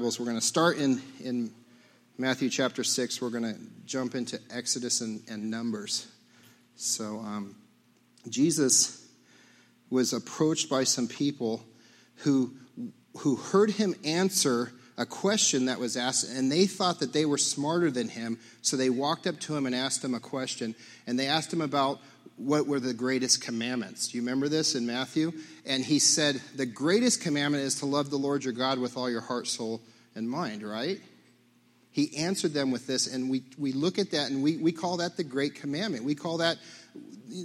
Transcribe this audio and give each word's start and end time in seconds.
We're 0.00 0.24
going 0.24 0.38
to 0.38 0.40
start 0.40 0.78
in, 0.78 1.02
in 1.22 1.50
Matthew 2.16 2.48
chapter 2.48 2.82
6. 2.82 3.20
We're 3.20 3.28
going 3.28 3.44
to 3.44 3.60
jump 3.84 4.14
into 4.14 4.40
Exodus 4.50 5.02
and, 5.02 5.22
and 5.28 5.50
Numbers. 5.50 6.08
So, 6.74 7.18
um, 7.18 7.54
Jesus 8.26 9.06
was 9.90 10.14
approached 10.14 10.70
by 10.70 10.84
some 10.84 11.06
people 11.06 11.62
who, 12.16 12.50
who 13.18 13.36
heard 13.36 13.72
him 13.72 13.94
answer 14.02 14.72
a 14.96 15.04
question 15.04 15.66
that 15.66 15.78
was 15.78 15.98
asked, 15.98 16.30
and 16.30 16.50
they 16.50 16.64
thought 16.64 17.00
that 17.00 17.12
they 17.12 17.26
were 17.26 17.38
smarter 17.38 17.90
than 17.90 18.08
him. 18.08 18.38
So 18.62 18.78
they 18.78 18.88
walked 18.88 19.26
up 19.26 19.38
to 19.40 19.54
him 19.54 19.66
and 19.66 19.74
asked 19.74 20.02
him 20.02 20.14
a 20.14 20.20
question. 20.20 20.74
And 21.06 21.18
they 21.18 21.26
asked 21.26 21.52
him 21.52 21.60
about 21.60 22.00
what 22.36 22.66
were 22.66 22.80
the 22.80 22.94
greatest 22.94 23.42
commandments. 23.42 24.08
Do 24.08 24.16
you 24.16 24.22
remember 24.22 24.48
this 24.48 24.74
in 24.74 24.86
Matthew? 24.86 25.32
And 25.66 25.84
he 25.84 25.98
said, 25.98 26.40
The 26.56 26.64
greatest 26.64 27.20
commandment 27.20 27.64
is 27.64 27.76
to 27.76 27.86
love 27.86 28.08
the 28.08 28.16
Lord 28.16 28.44
your 28.44 28.54
God 28.54 28.78
with 28.78 28.96
all 28.96 29.10
your 29.10 29.20
heart, 29.20 29.46
soul, 29.46 29.82
and 30.14 30.28
mind, 30.28 30.62
right? 30.62 31.00
He 31.92 32.16
answered 32.16 32.52
them 32.52 32.70
with 32.70 32.86
this, 32.86 33.12
and 33.12 33.28
we, 33.28 33.42
we 33.58 33.72
look 33.72 33.98
at 33.98 34.12
that 34.12 34.30
and 34.30 34.42
we, 34.42 34.56
we 34.56 34.70
call 34.70 34.98
that 34.98 35.16
the 35.16 35.24
great 35.24 35.56
commandment. 35.56 36.04
We 36.04 36.14
call 36.14 36.38
that, 36.38 36.56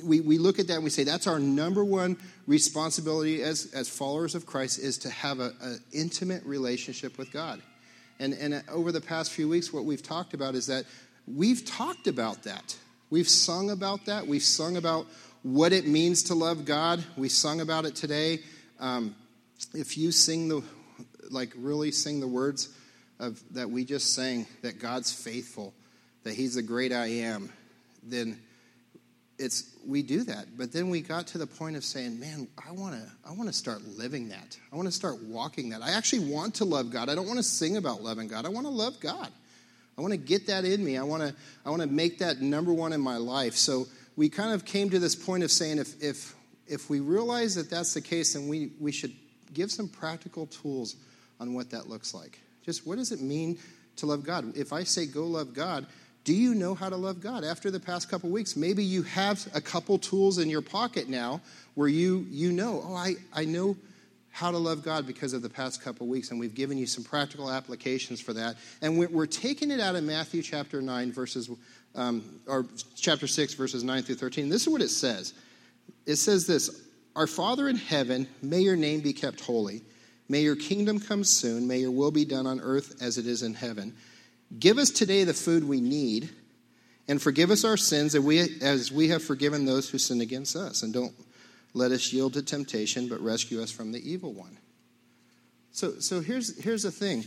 we, 0.03 0.21
we 0.21 0.37
look 0.37 0.59
at 0.59 0.67
that 0.67 0.75
and 0.75 0.83
we 0.83 0.91
say 0.91 1.03
that's 1.03 1.25
our 1.25 1.39
number 1.39 1.83
one 1.83 2.17
responsibility 2.45 3.41
as, 3.41 3.71
as 3.73 3.89
followers 3.89 4.35
of 4.35 4.45
Christ 4.45 4.79
is 4.79 4.99
to 4.99 5.09
have 5.09 5.39
an 5.39 5.79
intimate 5.91 6.43
relationship 6.45 7.17
with 7.17 7.31
God. 7.31 7.61
And, 8.19 8.33
and 8.33 8.63
over 8.69 8.91
the 8.91 9.01
past 9.01 9.31
few 9.31 9.49
weeks, 9.49 9.73
what 9.73 9.83
we've 9.83 10.03
talked 10.03 10.33
about 10.33 10.55
is 10.55 10.67
that 10.67 10.85
we've 11.27 11.65
talked 11.65 12.07
about 12.07 12.43
that. 12.43 12.75
We've 13.09 13.27
sung 13.27 13.71
about 13.71 14.05
that. 14.05 14.27
We've 14.27 14.43
sung 14.43 14.77
about 14.77 15.07
what 15.41 15.73
it 15.73 15.87
means 15.87 16.23
to 16.23 16.35
love 16.35 16.65
God. 16.65 17.03
We 17.17 17.29
sung 17.29 17.61
about 17.61 17.85
it 17.85 17.95
today. 17.95 18.39
Um, 18.79 19.15
if 19.73 19.97
you 19.97 20.11
sing 20.11 20.47
the, 20.47 20.63
like, 21.31 21.53
really 21.55 21.91
sing 21.91 22.19
the 22.19 22.27
words 22.27 22.69
of 23.19 23.41
that 23.51 23.69
we 23.69 23.85
just 23.85 24.13
sang, 24.13 24.45
that 24.61 24.79
God's 24.79 25.11
faithful, 25.11 25.73
that 26.23 26.33
He's 26.33 26.55
the 26.55 26.61
great 26.61 26.91
I 26.91 27.07
am, 27.07 27.51
then 28.03 28.39
it's 29.37 29.75
we 29.85 30.01
do 30.01 30.23
that. 30.23 30.57
But 30.57 30.71
then 30.71 30.89
we 30.89 31.01
got 31.01 31.27
to 31.27 31.37
the 31.37 31.47
point 31.47 31.75
of 31.75 31.83
saying, 31.83 32.19
man, 32.19 32.47
I 32.65 32.71
want 32.71 32.95
to 32.95 33.11
I 33.27 33.33
want 33.33 33.49
to 33.49 33.53
start 33.53 33.83
living 33.85 34.29
that. 34.29 34.57
I 34.71 34.75
want 34.75 34.87
to 34.87 34.91
start 34.91 35.21
walking 35.23 35.69
that. 35.69 35.81
I 35.81 35.91
actually 35.91 36.31
want 36.31 36.55
to 36.55 36.65
love 36.65 36.89
God. 36.89 37.09
I 37.09 37.15
don't 37.15 37.27
want 37.27 37.37
to 37.37 37.43
sing 37.43 37.77
about 37.77 38.01
loving 38.01 38.27
God. 38.27 38.45
I 38.45 38.49
want 38.49 38.65
to 38.65 38.71
love 38.71 38.99
God. 38.99 39.29
I 39.97 40.01
want 40.01 40.11
to 40.11 40.17
get 40.17 40.47
that 40.47 40.65
in 40.65 40.83
me. 40.83 40.97
I 40.97 41.03
want 41.03 41.23
to, 41.23 41.33
I 41.65 41.69
want 41.69 41.81
to 41.81 41.87
make 41.87 42.19
that 42.19 42.41
number 42.41 42.73
one 42.73 42.91
in 42.91 42.99
my 42.99 43.17
life. 43.17 43.55
So 43.55 43.85
we 44.15 44.29
kind 44.29 44.53
of 44.53 44.65
came 44.65 44.89
to 44.89 44.99
this 44.99 45.15
point 45.15 45.43
of 45.43 45.51
saying 45.51 45.77
if, 45.77 46.01
if, 46.03 46.35
if 46.67 46.89
we 46.89 46.99
realize 46.99 47.55
that 47.55 47.69
that's 47.69 47.93
the 47.93 48.01
case, 48.01 48.33
then 48.33 48.47
we, 48.47 48.71
we 48.79 48.91
should 48.91 49.13
give 49.53 49.71
some 49.71 49.87
practical 49.87 50.47
tools 50.47 50.95
on 51.39 51.53
what 51.53 51.69
that 51.71 51.89
looks 51.89 52.13
like. 52.13 52.39
Just 52.65 52.87
what 52.87 52.97
does 52.97 53.11
it 53.11 53.21
mean 53.21 53.57
to 53.97 54.05
love 54.05 54.23
God? 54.23 54.55
If 54.57 54.73
I 54.73 54.83
say 54.83 55.05
go 55.05 55.25
love 55.25 55.53
God, 55.53 55.85
do 56.23 56.33
you 56.33 56.55
know 56.55 56.73
how 56.73 56.89
to 56.89 56.95
love 56.95 57.21
God? 57.21 57.43
After 57.43 57.69
the 57.69 57.79
past 57.79 58.09
couple 58.09 58.29
weeks, 58.31 58.55
maybe 58.55 58.83
you 58.83 59.03
have 59.03 59.47
a 59.53 59.61
couple 59.61 59.99
tools 59.99 60.39
in 60.39 60.49
your 60.49 60.63
pocket 60.63 61.07
now 61.07 61.39
where 61.75 61.87
you, 61.87 62.25
you 62.29 62.51
know, 62.51 62.83
oh, 62.83 62.95
I, 62.95 63.15
I 63.31 63.45
know 63.45 63.77
how 64.31 64.51
to 64.51 64.57
love 64.57 64.83
God 64.83 65.05
because 65.05 65.33
of 65.33 65.43
the 65.43 65.49
past 65.49 65.81
couple 65.81 66.07
weeks, 66.07 66.31
and 66.31 66.39
we've 66.39 66.55
given 66.55 66.77
you 66.77 66.87
some 66.87 67.03
practical 67.03 67.49
applications 67.49 68.19
for 68.19 68.33
that. 68.33 68.55
And 68.81 68.97
we're, 68.97 69.27
taking 69.27 69.71
it 69.71 69.79
out 69.79 69.95
of 69.95 70.03
Matthew 70.03 70.41
chapter 70.41 70.81
9, 70.81 71.13
verses, 71.13 71.49
um, 71.93 72.41
or 72.47 72.65
chapter 72.95 73.27
6, 73.27 73.53
verses 73.53 73.83
9 73.83 74.03
through 74.03 74.15
13. 74.15 74.49
This 74.49 74.63
is 74.63 74.67
what 74.67 74.81
it 74.81 74.89
says 74.89 75.33
it 76.05 76.17
says 76.17 76.47
this 76.47 76.81
Our 77.15 77.27
Father 77.27 77.69
in 77.69 77.77
heaven, 77.77 78.27
may 78.41 78.59
your 78.59 78.75
name 78.75 79.01
be 79.01 79.13
kept 79.13 79.41
holy. 79.41 79.83
May 80.27 80.41
your 80.41 80.55
kingdom 80.55 80.99
come 80.99 81.23
soon. 81.23 81.67
May 81.67 81.79
your 81.79 81.91
will 81.91 82.11
be 82.11 82.25
done 82.25 82.47
on 82.47 82.59
earth 82.59 83.01
as 83.01 83.17
it 83.17 83.27
is 83.27 83.43
in 83.43 83.53
heaven. 83.53 83.95
Give 84.57 84.77
us 84.77 84.89
today 84.89 85.23
the 85.23 85.33
food 85.33 85.63
we 85.63 85.81
need, 85.81 86.29
and 87.07 87.21
forgive 87.21 87.51
us 87.51 87.63
our 87.63 87.77
sins 87.77 88.15
as 88.15 88.91
we 88.91 89.07
have 89.09 89.23
forgiven 89.23 89.65
those 89.65 89.89
who 89.89 89.97
sin 89.97 90.21
against 90.21 90.55
us. 90.55 90.83
And 90.83 90.93
don't 90.93 91.13
let 91.73 91.91
us 91.91 92.11
yield 92.11 92.33
to 92.33 92.41
temptation, 92.41 93.07
but 93.07 93.19
rescue 93.21 93.61
us 93.61 93.71
from 93.71 93.91
the 93.91 94.09
evil 94.09 94.33
one. 94.33 94.57
So, 95.71 95.99
so 95.99 96.21
here's, 96.21 96.61
here's 96.63 96.83
the 96.83 96.91
thing 96.91 97.25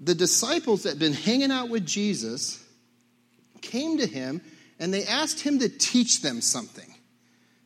the 0.00 0.14
disciples 0.14 0.84
that 0.84 0.90
had 0.90 0.98
been 0.98 1.12
hanging 1.12 1.50
out 1.50 1.68
with 1.68 1.86
Jesus 1.86 2.64
came 3.60 3.98
to 3.98 4.06
him 4.06 4.40
and 4.78 4.92
they 4.92 5.04
asked 5.04 5.40
him 5.40 5.58
to 5.60 5.68
teach 5.68 6.20
them 6.20 6.40
something. 6.40 6.94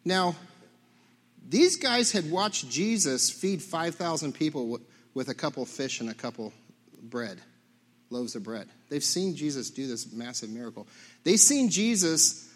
Now, 0.04 0.36
these 1.48 1.76
guys 1.76 2.12
had 2.12 2.30
watched 2.30 2.68
Jesus 2.68 3.30
feed 3.30 3.62
5,000 3.62 4.34
people 4.34 4.80
with 5.14 5.28
a 5.28 5.34
couple 5.34 5.64
fish 5.64 6.00
and 6.00 6.10
a 6.10 6.14
couple 6.14 6.52
bread, 7.02 7.40
loaves 8.10 8.36
of 8.36 8.42
bread. 8.42 8.68
They've 8.90 9.02
seen 9.02 9.34
Jesus 9.34 9.70
do 9.70 9.86
this 9.86 10.12
massive 10.12 10.50
miracle. 10.50 10.86
They've 11.24 11.40
seen 11.40 11.70
Jesus 11.70 12.46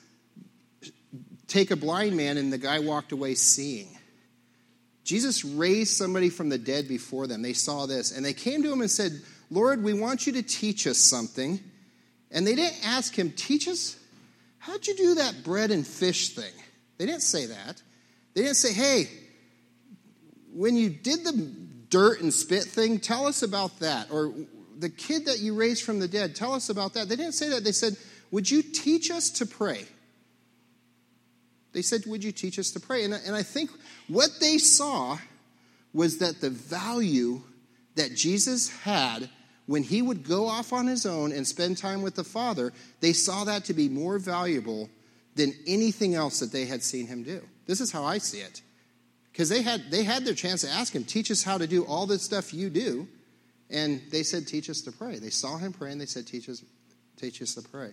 take 1.46 1.70
a 1.70 1.76
blind 1.76 2.16
man 2.16 2.36
and 2.36 2.52
the 2.52 2.58
guy 2.58 2.80
walked 2.80 3.12
away 3.12 3.34
seeing. 3.34 3.88
Jesus 5.04 5.44
raised 5.44 5.96
somebody 5.96 6.28
from 6.28 6.50
the 6.50 6.58
dead 6.58 6.86
before 6.86 7.26
them. 7.26 7.42
They 7.42 7.54
saw 7.54 7.86
this 7.86 8.14
and 8.14 8.24
they 8.24 8.34
came 8.34 8.62
to 8.62 8.72
him 8.72 8.82
and 8.82 8.90
said, 8.90 9.12
Lord, 9.50 9.82
we 9.82 9.94
want 9.94 10.26
you 10.26 10.34
to 10.34 10.42
teach 10.42 10.86
us 10.86 10.98
something. 10.98 11.60
And 12.30 12.46
they 12.46 12.54
didn't 12.54 12.86
ask 12.86 13.14
him, 13.14 13.32
Teach 13.32 13.68
us? 13.68 13.98
How'd 14.58 14.86
you 14.86 14.96
do 14.96 15.14
that 15.16 15.42
bread 15.44 15.70
and 15.70 15.86
fish 15.86 16.30
thing? 16.30 16.52
They 16.98 17.06
didn't 17.06 17.22
say 17.22 17.46
that. 17.46 17.82
They 18.34 18.42
didn't 18.42 18.56
say, 18.56 18.72
Hey, 18.72 19.08
when 20.52 20.76
you 20.76 20.90
did 20.90 21.24
the 21.24 21.32
dirt 21.88 22.20
and 22.20 22.32
spit 22.32 22.64
thing, 22.64 22.98
tell 22.98 23.26
us 23.26 23.42
about 23.42 23.80
that. 23.80 24.10
Or 24.10 24.32
the 24.78 24.88
kid 24.88 25.26
that 25.26 25.38
you 25.38 25.54
raised 25.54 25.84
from 25.84 25.98
the 25.98 26.08
dead, 26.08 26.34
tell 26.34 26.52
us 26.52 26.68
about 26.68 26.94
that. 26.94 27.08
They 27.08 27.16
didn't 27.16 27.34
say 27.34 27.48
that. 27.50 27.64
They 27.64 27.72
said, 27.72 27.96
Would 28.30 28.50
you 28.50 28.62
teach 28.62 29.10
us 29.10 29.30
to 29.30 29.46
pray? 29.46 29.84
They 31.72 31.82
said, 31.82 32.04
Would 32.06 32.24
you 32.24 32.32
teach 32.32 32.58
us 32.58 32.70
to 32.72 32.80
pray? 32.80 33.04
And, 33.04 33.14
and 33.14 33.34
I 33.34 33.42
think 33.42 33.70
what 34.08 34.30
they 34.40 34.58
saw 34.58 35.18
was 35.92 36.18
that 36.18 36.40
the 36.40 36.50
value 36.50 37.42
that 37.94 38.14
Jesus 38.14 38.70
had 38.70 39.28
when 39.66 39.82
he 39.82 40.02
would 40.02 40.26
go 40.26 40.48
off 40.48 40.72
on 40.72 40.86
his 40.86 41.06
own 41.06 41.32
and 41.32 41.46
spend 41.46 41.78
time 41.78 42.02
with 42.02 42.14
the 42.14 42.24
Father, 42.24 42.72
they 43.00 43.12
saw 43.12 43.44
that 43.44 43.64
to 43.66 43.74
be 43.74 43.88
more 43.88 44.18
valuable 44.18 44.90
than 45.34 45.52
anything 45.66 46.14
else 46.14 46.40
that 46.40 46.52
they 46.52 46.66
had 46.66 46.82
seen 46.82 47.06
him 47.06 47.22
do. 47.22 47.42
This 47.66 47.80
is 47.80 47.90
how 47.90 48.04
I 48.04 48.18
see 48.18 48.38
it. 48.38 48.62
Because 49.32 49.48
they 49.48 49.62
had, 49.62 49.90
they 49.90 50.04
had 50.04 50.24
their 50.24 50.34
chance 50.34 50.60
to 50.60 50.68
ask 50.68 50.94
him, 50.94 51.04
Teach 51.04 51.30
us 51.30 51.42
how 51.42 51.58
to 51.58 51.66
do 51.66 51.84
all 51.84 52.06
this 52.06 52.22
stuff 52.22 52.52
you 52.52 52.68
do. 52.68 53.08
And 53.70 54.02
they 54.10 54.22
said, 54.22 54.46
Teach 54.46 54.68
us 54.68 54.82
to 54.82 54.92
pray. 54.92 55.18
They 55.18 55.30
saw 55.30 55.56
him 55.56 55.72
pray 55.72 55.90
and 55.90 56.00
they 56.00 56.06
said, 56.06 56.26
Teach 56.26 56.48
us, 56.48 56.62
teach 57.16 57.40
us 57.40 57.54
to 57.54 57.62
pray. 57.62 57.92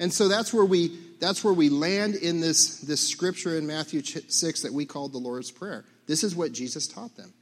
And 0.00 0.12
so 0.12 0.28
that's 0.28 0.52
where 0.52 0.64
we 0.64 0.96
that's 1.18 1.42
where 1.42 1.54
we 1.54 1.70
land 1.70 2.14
in 2.14 2.40
this 2.40 2.80
this 2.80 3.00
scripture 3.00 3.56
in 3.56 3.66
Matthew 3.66 4.02
6 4.02 4.62
that 4.62 4.72
we 4.72 4.84
called 4.84 5.12
the 5.12 5.18
Lord's 5.18 5.50
prayer. 5.50 5.84
This 6.06 6.22
is 6.22 6.36
what 6.36 6.52
Jesus 6.52 6.86
taught 6.86 7.16
them. 7.16 7.32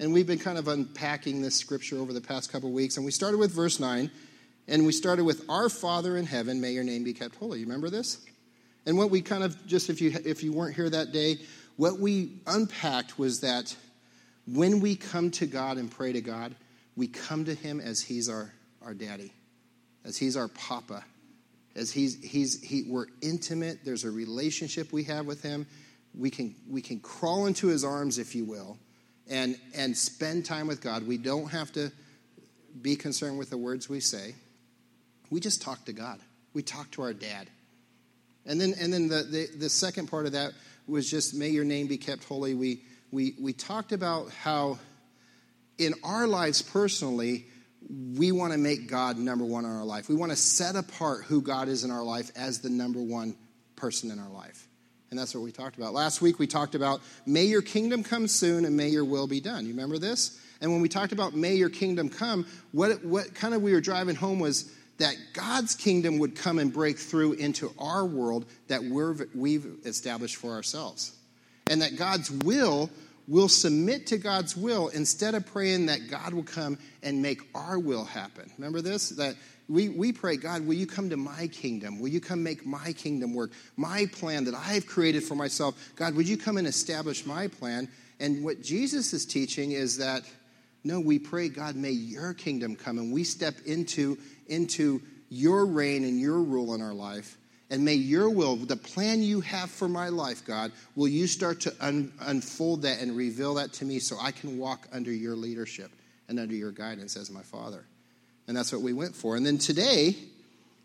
And 0.00 0.12
we've 0.12 0.26
been 0.26 0.38
kind 0.38 0.58
of 0.58 0.66
unpacking 0.66 1.42
this 1.42 1.54
scripture 1.54 1.98
over 1.98 2.12
the 2.12 2.20
past 2.20 2.50
couple 2.50 2.72
weeks 2.72 2.96
and 2.96 3.04
we 3.04 3.12
started 3.12 3.38
with 3.38 3.52
verse 3.52 3.78
9 3.78 4.10
and 4.66 4.86
we 4.86 4.92
started 4.92 5.24
with 5.24 5.44
our 5.48 5.68
Father 5.68 6.16
in 6.16 6.26
heaven, 6.26 6.60
may 6.60 6.72
your 6.72 6.84
name 6.84 7.04
be 7.04 7.12
kept 7.12 7.36
holy. 7.36 7.60
You 7.60 7.66
remember 7.66 7.90
this? 7.90 8.24
And 8.86 8.96
what 8.96 9.10
we 9.10 9.20
kind 9.20 9.42
of 9.42 9.66
just 9.66 9.90
if 9.90 10.00
you 10.00 10.16
if 10.24 10.42
you 10.42 10.52
weren't 10.52 10.74
here 10.74 10.90
that 10.90 11.12
day, 11.12 11.38
what 11.76 11.98
we 11.98 12.40
unpacked 12.46 13.18
was 13.18 13.40
that 13.40 13.74
when 14.46 14.80
we 14.80 14.96
come 14.96 15.30
to 15.32 15.46
God 15.46 15.76
and 15.76 15.90
pray 15.90 16.12
to 16.12 16.20
God, 16.20 16.54
we 16.96 17.06
come 17.06 17.44
to 17.44 17.54
him 17.54 17.80
as 17.80 18.00
he's 18.00 18.28
our 18.28 18.52
our 18.82 18.94
daddy, 18.94 19.32
as 20.04 20.16
he's 20.16 20.36
our 20.36 20.48
papa 20.48 21.04
as 21.76 21.92
he's, 21.92 22.22
he's, 22.22 22.60
he, 22.62 22.82
we're 22.82 23.06
intimate. 23.22 23.84
There's 23.84 24.04
a 24.04 24.10
relationship 24.10 24.92
we 24.92 25.04
have 25.04 25.26
with 25.26 25.42
him. 25.42 25.66
We 26.14 26.30
can, 26.30 26.54
we 26.68 26.82
can 26.82 27.00
crawl 27.00 27.46
into 27.46 27.68
his 27.68 27.84
arms, 27.84 28.18
if 28.18 28.34
you 28.34 28.44
will, 28.44 28.78
and, 29.28 29.56
and 29.74 29.96
spend 29.96 30.44
time 30.44 30.66
with 30.66 30.80
God. 30.80 31.06
We 31.06 31.18
don't 31.18 31.48
have 31.48 31.72
to 31.72 31.92
be 32.82 32.96
concerned 32.96 33.38
with 33.38 33.50
the 33.50 33.58
words 33.58 33.88
we 33.88 34.00
say. 34.00 34.34
We 35.30 35.38
just 35.38 35.62
talk 35.62 35.84
to 35.84 35.92
God. 35.92 36.18
We 36.52 36.62
talk 36.62 36.90
to 36.92 37.02
our 37.02 37.12
dad. 37.12 37.48
And 38.46 38.60
then, 38.60 38.74
and 38.78 38.92
then 38.92 39.08
the, 39.08 39.22
the, 39.22 39.48
the 39.58 39.68
second 39.68 40.08
part 40.08 40.26
of 40.26 40.32
that 40.32 40.52
was 40.86 41.10
just, 41.10 41.34
may 41.34 41.48
your 41.48 41.64
name 41.64 41.86
be 41.86 41.98
kept 41.98 42.24
holy. 42.24 42.54
We, 42.54 42.82
we, 43.10 43.34
we 43.40 43.52
talked 43.52 43.92
about 43.92 44.30
how 44.30 44.78
in 45.78 45.94
our 46.04 46.26
lives 46.26 46.62
personally, 46.62 47.46
we 47.88 48.32
want 48.32 48.52
to 48.52 48.58
make 48.58 48.88
God 48.88 49.16
number 49.16 49.44
one 49.44 49.64
in 49.64 49.70
our 49.70 49.84
life. 49.84 50.08
We 50.08 50.14
want 50.14 50.32
to 50.32 50.36
set 50.36 50.76
apart 50.76 51.24
who 51.24 51.40
God 51.42 51.68
is 51.68 51.84
in 51.84 51.90
our 51.90 52.02
life 52.02 52.30
as 52.36 52.60
the 52.60 52.70
number 52.70 53.00
one 53.00 53.36
person 53.76 54.10
in 54.10 54.18
our 54.18 54.28
life. 54.28 54.68
And 55.10 55.18
that's 55.18 55.34
what 55.34 55.42
we 55.42 55.50
talked 55.50 55.76
about. 55.76 55.92
Last 55.92 56.20
week 56.22 56.38
we 56.38 56.46
talked 56.46 56.74
about 56.74 57.00
may 57.26 57.44
your 57.44 57.62
kingdom 57.62 58.04
come 58.04 58.28
soon 58.28 58.64
and 58.64 58.76
may 58.76 58.88
your 58.88 59.04
will 59.04 59.26
be 59.26 59.40
done. 59.40 59.64
You 59.64 59.72
remember 59.72 59.98
this? 59.98 60.38
And 60.60 60.70
when 60.70 60.82
we 60.82 60.88
talked 60.88 61.12
about 61.12 61.34
may 61.34 61.54
your 61.54 61.70
kingdom 61.70 62.10
come, 62.10 62.46
what, 62.72 63.04
what 63.04 63.34
kind 63.34 63.54
of 63.54 63.62
we 63.62 63.72
were 63.72 63.80
driving 63.80 64.14
home 64.14 64.38
was 64.38 64.70
that 65.00 65.16
God's 65.34 65.74
kingdom 65.74 66.18
would 66.18 66.34
come 66.34 66.58
and 66.58 66.72
break 66.72 66.98
through 66.98 67.34
into 67.34 67.72
our 67.78 68.06
world 68.06 68.46
that 68.68 68.82
we're, 68.82 69.16
we've 69.34 69.66
established 69.84 70.36
for 70.36 70.52
ourselves. 70.52 71.16
And 71.68 71.82
that 71.82 71.96
God's 71.96 72.30
will 72.30 72.90
we'll 73.30 73.48
submit 73.48 74.08
to 74.08 74.18
God's 74.18 74.56
will 74.56 74.88
instead 74.88 75.34
of 75.34 75.46
praying 75.46 75.86
that 75.86 76.10
God 76.10 76.34
will 76.34 76.42
come 76.42 76.76
and 77.02 77.22
make 77.22 77.40
our 77.54 77.78
will 77.78 78.04
happen. 78.04 78.50
Remember 78.58 78.82
this? 78.82 79.10
That 79.10 79.36
we, 79.68 79.88
we 79.88 80.12
pray, 80.12 80.36
God, 80.36 80.66
will 80.66 80.74
you 80.74 80.86
come 80.86 81.08
to 81.10 81.16
my 81.16 81.46
kingdom? 81.46 82.00
Will 82.00 82.08
you 82.08 82.20
come 82.20 82.42
make 82.42 82.66
my 82.66 82.92
kingdom 82.92 83.32
work? 83.32 83.52
My 83.76 84.06
plan 84.06 84.44
that 84.44 84.54
I've 84.54 84.86
created 84.86 85.22
for 85.22 85.36
myself. 85.36 85.92
God, 85.94 86.16
would 86.16 86.28
you 86.28 86.36
come 86.36 86.56
and 86.56 86.66
establish 86.66 87.24
my 87.24 87.46
plan? 87.46 87.88
And 88.18 88.44
what 88.44 88.62
Jesus 88.62 89.12
is 89.12 89.24
teaching 89.24 89.70
is 89.72 89.96
that 89.98 90.24
no, 90.82 90.98
we 90.98 91.18
pray, 91.18 91.50
God, 91.50 91.76
may 91.76 91.90
your 91.90 92.32
kingdom 92.32 92.74
come 92.74 92.98
and 92.98 93.12
we 93.12 93.22
step 93.22 93.54
into, 93.66 94.18
into 94.50 95.00
your 95.28 95.64
reign 95.64 96.04
and 96.04 96.20
your 96.20 96.40
rule 96.40 96.74
in 96.74 96.82
our 96.82 96.92
life. 96.92 97.38
And 97.70 97.84
may 97.84 97.94
your 97.94 98.28
will, 98.28 98.56
the 98.56 98.76
plan 98.76 99.22
you 99.22 99.40
have 99.42 99.70
for 99.70 99.88
my 99.88 100.08
life, 100.08 100.44
God, 100.44 100.72
will 100.96 101.06
you 101.06 101.28
start 101.28 101.60
to 101.60 101.74
un- 101.80 102.12
unfold 102.20 102.82
that 102.82 103.00
and 103.00 103.16
reveal 103.16 103.54
that 103.54 103.72
to 103.74 103.84
me 103.84 104.00
so 104.00 104.16
I 104.20 104.32
can 104.32 104.58
walk 104.58 104.88
under 104.92 105.12
your 105.12 105.36
leadership 105.36 105.92
and 106.28 106.40
under 106.40 106.54
your 106.54 106.72
guidance 106.72 107.16
as 107.16 107.30
my 107.30 107.42
Father. 107.42 107.84
And 108.48 108.56
that's 108.56 108.72
what 108.72 108.82
we 108.82 108.92
went 108.92 109.14
for. 109.14 109.36
And 109.36 109.46
then 109.46 109.58
today, 109.58 110.16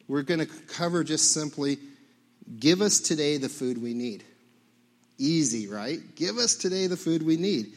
we're 0.07 0.21
going 0.21 0.39
to 0.39 0.45
cover 0.45 1.03
just 1.03 1.31
simply 1.31 1.79
give 2.59 2.81
us 2.81 2.99
today 2.99 3.37
the 3.37 3.49
food 3.49 3.81
we 3.81 3.95
need. 3.95 4.23
Easy, 5.17 5.67
right? 5.67 5.99
Give 6.15 6.37
us 6.37 6.55
today 6.55 6.85
the 6.85 6.97
food 6.97 7.23
we 7.23 7.37
need. 7.37 7.73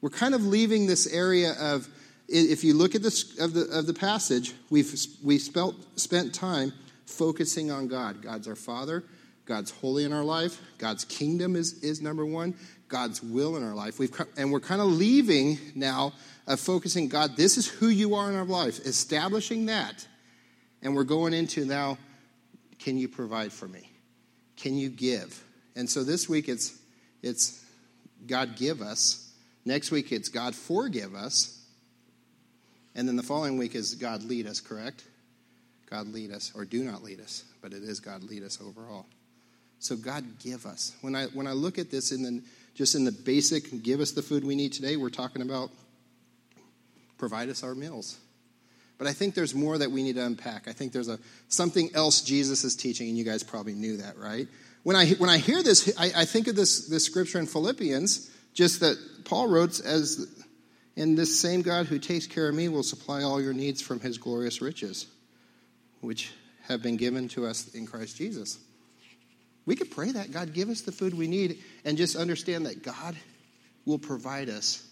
We're 0.00 0.08
kind 0.08 0.34
of 0.34 0.46
leaving 0.46 0.86
this 0.86 1.06
area 1.06 1.52
of, 1.60 1.86
if 2.30 2.64
you 2.64 2.74
look 2.74 2.94
at 2.94 3.02
of 3.04 3.54
the, 3.54 3.68
of 3.72 3.86
the 3.86 3.94
passage, 3.94 4.54
we've 4.70 4.94
we 5.22 5.38
spelt, 5.38 5.74
spent 5.98 6.32
time 6.32 6.72
focusing 7.06 7.70
on 7.70 7.88
God. 7.88 8.22
God's 8.22 8.46
our 8.48 8.56
Father. 8.56 9.04
God's 9.46 9.72
holy 9.72 10.04
in 10.04 10.12
our 10.12 10.22
life. 10.22 10.60
God's 10.78 11.04
kingdom 11.04 11.56
is, 11.56 11.82
is 11.82 12.00
number 12.00 12.24
one. 12.24 12.54
God's 12.88 13.20
will 13.22 13.56
in 13.56 13.64
our 13.64 13.74
life. 13.74 13.98
We've, 13.98 14.12
and 14.36 14.52
we're 14.52 14.60
kind 14.60 14.80
of 14.80 14.86
leaving 14.86 15.58
now 15.74 16.12
of 16.46 16.60
focusing, 16.60 17.08
God, 17.08 17.36
this 17.36 17.56
is 17.56 17.66
who 17.66 17.88
you 17.88 18.14
are 18.14 18.30
in 18.30 18.36
our 18.36 18.44
life, 18.44 18.78
establishing 18.86 19.66
that. 19.66 20.06
And 20.82 20.94
we're 20.94 21.04
going 21.04 21.34
into 21.34 21.64
now, 21.64 21.98
can 22.78 22.96
you 22.96 23.08
provide 23.08 23.52
for 23.52 23.66
me? 23.66 23.90
Can 24.56 24.76
you 24.76 24.88
give? 24.88 25.42
And 25.76 25.88
so 25.88 26.04
this 26.04 26.28
week 26.28 26.48
it's, 26.48 26.78
it's 27.22 27.64
God 28.26 28.56
give 28.56 28.80
us. 28.80 29.32
Next 29.64 29.90
week 29.90 30.12
it's 30.12 30.28
God 30.28 30.54
forgive 30.54 31.14
us. 31.14 31.59
And 33.00 33.08
then 33.08 33.16
the 33.16 33.22
following 33.22 33.56
week 33.56 33.74
is 33.74 33.94
God 33.94 34.24
lead 34.24 34.46
us, 34.46 34.60
correct? 34.60 35.04
God 35.88 36.08
lead 36.08 36.30
us, 36.30 36.52
or 36.54 36.66
do 36.66 36.84
not 36.84 37.02
lead 37.02 37.18
us, 37.18 37.44
but 37.62 37.72
it 37.72 37.82
is 37.82 37.98
God 37.98 38.22
lead 38.24 38.42
us 38.42 38.58
overall. 38.60 39.06
So 39.78 39.96
God 39.96 40.22
give 40.38 40.66
us. 40.66 40.94
When 41.00 41.16
I 41.16 41.28
when 41.28 41.46
I 41.46 41.52
look 41.52 41.78
at 41.78 41.90
this 41.90 42.12
in 42.12 42.22
the 42.22 42.42
just 42.74 42.94
in 42.94 43.06
the 43.06 43.12
basic 43.12 43.82
give 43.82 44.00
us 44.00 44.10
the 44.10 44.20
food 44.20 44.44
we 44.44 44.54
need 44.54 44.74
today, 44.74 44.98
we're 44.98 45.08
talking 45.08 45.40
about 45.40 45.70
provide 47.16 47.48
us 47.48 47.64
our 47.64 47.74
meals. 47.74 48.18
But 48.98 49.06
I 49.06 49.14
think 49.14 49.34
there's 49.34 49.54
more 49.54 49.78
that 49.78 49.90
we 49.90 50.02
need 50.02 50.16
to 50.16 50.26
unpack. 50.26 50.68
I 50.68 50.72
think 50.72 50.92
there's 50.92 51.08
a 51.08 51.18
something 51.48 51.88
else 51.94 52.20
Jesus 52.20 52.64
is 52.64 52.76
teaching, 52.76 53.08
and 53.08 53.16
you 53.16 53.24
guys 53.24 53.42
probably 53.42 53.72
knew 53.72 53.96
that, 53.96 54.18
right? 54.18 54.46
When 54.82 54.94
I 54.94 55.12
when 55.12 55.30
I 55.30 55.38
hear 55.38 55.62
this, 55.62 55.90
I, 55.98 56.12
I 56.14 56.24
think 56.26 56.48
of 56.48 56.54
this 56.54 56.86
this 56.86 57.06
scripture 57.06 57.38
in 57.38 57.46
Philippians, 57.46 58.30
just 58.52 58.80
that 58.80 58.98
Paul 59.24 59.48
wrote 59.48 59.80
as 59.80 60.39
and 61.00 61.16
this 61.16 61.40
same 61.40 61.62
God 61.62 61.86
who 61.86 61.98
takes 61.98 62.26
care 62.26 62.46
of 62.46 62.54
me 62.54 62.68
will 62.68 62.82
supply 62.82 63.22
all 63.22 63.40
your 63.40 63.54
needs 63.54 63.80
from 63.80 64.00
his 64.00 64.18
glorious 64.18 64.60
riches 64.60 65.06
which 66.02 66.30
have 66.68 66.82
been 66.82 66.98
given 66.98 67.26
to 67.28 67.46
us 67.46 67.74
in 67.74 67.86
Christ 67.86 68.18
Jesus. 68.18 68.58
We 69.64 69.76
could 69.76 69.90
pray 69.90 70.12
that 70.12 70.30
God 70.30 70.52
give 70.52 70.68
us 70.68 70.82
the 70.82 70.92
food 70.92 71.14
we 71.14 71.26
need 71.26 71.58
and 71.86 71.96
just 71.96 72.16
understand 72.16 72.66
that 72.66 72.82
God 72.82 73.16
will 73.86 73.98
provide 73.98 74.50
us 74.50 74.86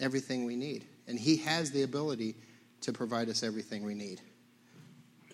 everything 0.00 0.46
we 0.46 0.56
need. 0.56 0.84
And 1.06 1.16
He 1.16 1.36
has 1.38 1.70
the 1.70 1.84
ability 1.84 2.34
to 2.80 2.92
provide 2.92 3.28
us 3.28 3.44
everything 3.44 3.84
we 3.84 3.94
need. 3.94 4.20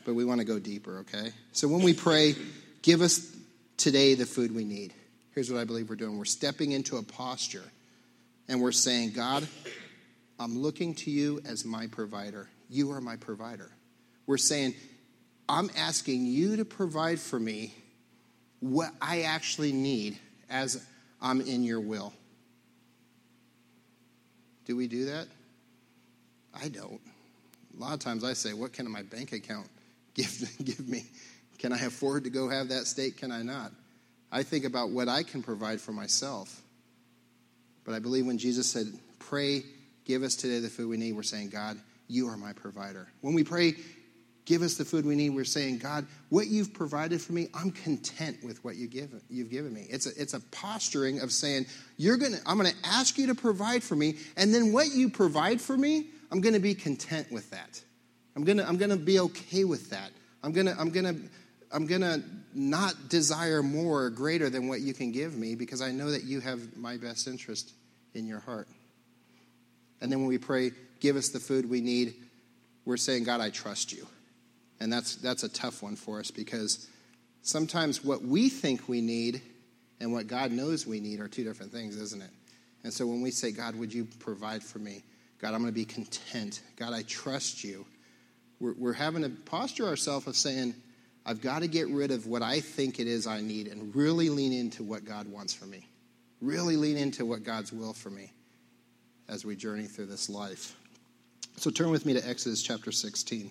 But 0.05 0.13
we 0.13 0.27
want 0.27 0.41
to 0.41 0.47
go 0.47 0.59
deeper, 0.59 0.99
okay? 0.99 1.33
So 1.53 1.69
when 1.69 1.83
we 1.83 1.95
pray, 1.95 2.35
give 2.83 3.01
us 3.01 3.35
today 3.79 4.15
the 4.15 4.27
food 4.27 4.55
we 4.55 4.65
need. 4.65 4.93
Here's 5.35 5.51
what 5.51 5.59
I 5.59 5.65
believe 5.65 5.89
we're 5.89 5.97
doing 5.97 6.19
we're 6.19 6.27
stepping 6.27 6.73
into 6.73 6.99
a 6.99 7.03
posture 7.03 7.65
and 8.47 8.61
we're 8.61 8.73
saying, 8.73 9.13
God, 9.13 9.49
I'm 10.39 10.59
looking 10.59 10.95
to 10.97 11.11
you 11.11 11.41
as 11.45 11.65
my 11.65 11.87
provider. 11.87 12.49
You 12.71 12.93
are 12.93 13.01
my 13.01 13.17
provider. 13.17 13.71
We're 14.27 14.39
saying, 14.39 14.75
I'm 15.49 15.71
asking 15.77 16.27
you 16.27 16.57
to 16.57 16.65
provide 16.65 17.19
for 17.19 17.41
me 17.41 17.75
what 18.61 18.91
I 19.01 19.23
actually 19.23 19.73
need 19.73 20.19
as 20.51 20.85
I'm 21.21 21.41
in 21.41 21.65
your 21.65 21.81
will. 21.81 22.13
Do 24.67 24.77
we 24.77 24.87
do 24.87 25.07
that? 25.07 25.27
I 26.55 26.69
don't. 26.69 27.01
A 27.77 27.81
lot 27.81 27.95
of 27.95 28.01
times 28.01 28.25
I 28.25 28.35
say, 28.35 28.53
What 28.53 28.73
can 28.73 28.91
my 28.91 29.03
bank 29.03 29.33
account 29.33 29.69
give, 30.15 30.43
give 30.63 30.87
me? 30.89 31.07
Can 31.59 31.73
I 31.73 31.79
afford 31.79 32.25
to 32.25 32.31
go 32.31 32.49
have 32.49 32.69
that 32.69 32.87
steak? 32.87 33.17
Can 33.17 33.33
I 33.33 33.43
not? 33.43 33.73
I 34.31 34.43
think 34.43 34.65
about 34.65 34.91
what 34.91 35.09
I 35.09 35.23
can 35.23 35.43
provide 35.43 35.81
for 35.81 35.93
myself. 35.93 36.63
But 37.85 37.95
I 37.95 37.99
believe 37.99 38.27
when 38.27 38.39
Jesus 38.39 38.71
said, 38.71 38.87
Pray, 39.19 39.65
give 40.09 40.25
us 40.25 40.35
today 40.35 40.59
the 40.59 40.69
food 40.69 40.89
we 40.89 40.97
need, 40.97 41.13
we're 41.13 41.23
saying, 41.23 41.51
God, 41.51 41.79
you 42.09 42.29
are 42.29 42.37
my 42.37 42.53
provider. 42.55 43.07
When 43.21 43.35
we 43.35 43.45
pray, 43.45 43.75
give 44.47 44.63
us 44.63 44.77
the 44.77 44.85
food 44.85 45.05
we 45.05 45.15
need. 45.15 45.31
We're 45.31 45.45
saying, 45.45 45.79
God, 45.79 46.07
what 46.31 46.47
you've 46.47 46.73
provided 46.73 47.21
for 47.21 47.35
me, 47.35 47.49
I'm 47.55 47.71
content 47.71 48.39
with 48.43 48.65
what 48.65 48.77
you 48.77 48.89
give, 48.89 49.11
you've 49.29 49.51
given 49.51 49.73
me. 49.73 49.87
It's 49.91 50.07
a, 50.07 50.21
it's 50.21 50.33
a 50.33 50.41
posturing 50.51 51.21
of 51.21 51.31
saying, 51.31 51.67
You're 51.99 52.17
gonna, 52.17 52.39
I'm 52.47 52.59
going 52.59 52.71
to 52.71 52.77
ask 52.83 53.19
you 53.19 53.27
to 53.27 53.35
provide 53.35 53.85
for 53.85 53.95
me, 53.95 54.17
and 54.37 54.53
then 54.53 54.73
what 54.73 54.89
you 54.89 55.11
provide 55.11 55.61
for 55.61 55.77
me, 55.77 56.07
I'm 56.33 56.41
going 56.41 56.55
to 56.55 56.61
be 56.61 56.75
content 56.75 57.31
with 57.31 57.51
that. 57.51 57.81
I'm 58.35 58.45
going 58.45 58.59
to 58.59 58.67
I'm 58.67 58.79
going 58.79 58.91
to 58.91 58.97
be 58.97 59.21
okay 59.21 59.65
with 59.65 59.91
that. 59.91 60.11
I'm 60.43 60.53
going 60.53 60.67
to 60.67 60.77
I'm 60.79 60.91
going 60.91 61.05
to 61.05 61.21
I'm 61.71 61.87
going 61.87 62.01
to 62.01 62.23
not 62.55 62.95
desire 63.09 63.63
more 63.63 64.05
or 64.05 64.11
greater 64.11 64.49
than 64.49 64.69
what 64.69 64.81
you 64.81 64.95
can 64.95 65.13
give 65.13 65.37
me 65.37 65.55
because 65.55 65.83
I 65.83 65.91
know 65.91 66.11
that 66.11 66.25
you 66.25 66.41
have 66.41 66.77
my 66.77 66.97
best 66.97 67.29
interest 67.29 67.73
in 68.15 68.27
your 68.27 68.41
heart. 68.41 68.69
And 70.01 70.11
then 70.11 70.21
when 70.21 70.29
we 70.29 70.39
pray, 70.39 70.73
give 71.01 71.17
us 71.17 71.29
the 71.29 71.41
food 71.41 71.69
we 71.69 71.81
need, 71.81 72.15
we're 72.85 72.97
saying, 72.97 73.25
God, 73.25 73.41
I 73.41 73.51
trust 73.51 73.93
you. 73.93 74.07
And 74.81 74.93
that's, 74.93 75.17
that's 75.17 75.43
a 75.43 75.49
tough 75.49 75.83
one 75.83 75.97
for 75.97 76.21
us 76.21 76.31
because 76.31 76.89
sometimes 77.43 78.05
what 78.05 78.23
we 78.23 78.49
think 78.49 78.89
we 78.89 79.01
need 79.01 79.43
and 80.01 80.13
what 80.13 80.29
God 80.29 80.53
knows 80.53 80.87
we 80.87 81.01
need 81.01 81.21
are 81.21 81.29
two 81.29 81.45
different 81.45 81.73
things, 81.73 81.97
isn't 81.97 82.23
it? 82.23 82.31
And 82.85 82.93
so 82.93 83.07
when 83.07 83.21
we 83.21 83.33
say, 83.33 83.51
God, 83.51 83.75
would 83.75 83.93
you 83.93 84.07
provide 84.21 84.63
for 84.63 84.79
me? 84.79 85.03
God, 85.41 85.49
I'm 85.53 85.61
going 85.61 85.73
to 85.73 85.73
be 85.73 85.85
content. 85.85 86.63
God, 86.77 86.93
I 86.93 87.03
trust 87.03 87.65
you. 87.65 87.85
We're, 88.61 88.75
we're 88.75 88.93
having 88.93 89.23
to 89.23 89.29
posture 89.29 89.87
ourselves 89.87 90.27
of 90.29 90.37
saying, 90.37 90.75
I've 91.27 91.41
got 91.41 91.63
to 91.63 91.69
get 91.69 91.89
rid 91.89 92.13
of 92.13 92.27
what 92.27 92.43
I 92.43 92.61
think 92.61 93.01
it 93.01 93.09
is 93.09 93.27
I 93.27 93.41
need 93.41 93.67
and 93.67 93.95
really 93.95 94.31
lean 94.31 94.53
into 94.53 94.83
what 94.83 95.05
God 95.05 95.29
wants 95.29 95.53
for 95.53 95.67
me. 95.67 95.87
Really 96.41 96.77
lean 96.77 96.97
into 96.97 97.27
what 97.27 97.43
God's 97.43 97.73
will 97.73 97.93
for 97.93 98.11
me 98.11 98.33
as 99.29 99.45
we 99.45 99.57
journey 99.57 99.85
through 99.85 100.07
this 100.07 100.29
life. 100.29 100.75
So 101.57 101.71
turn 101.71 101.91
with 101.91 102.07
me 102.07 102.15
to 102.15 102.29
Exodus 102.29 102.63
chapter 102.63 102.93
16 102.93 103.51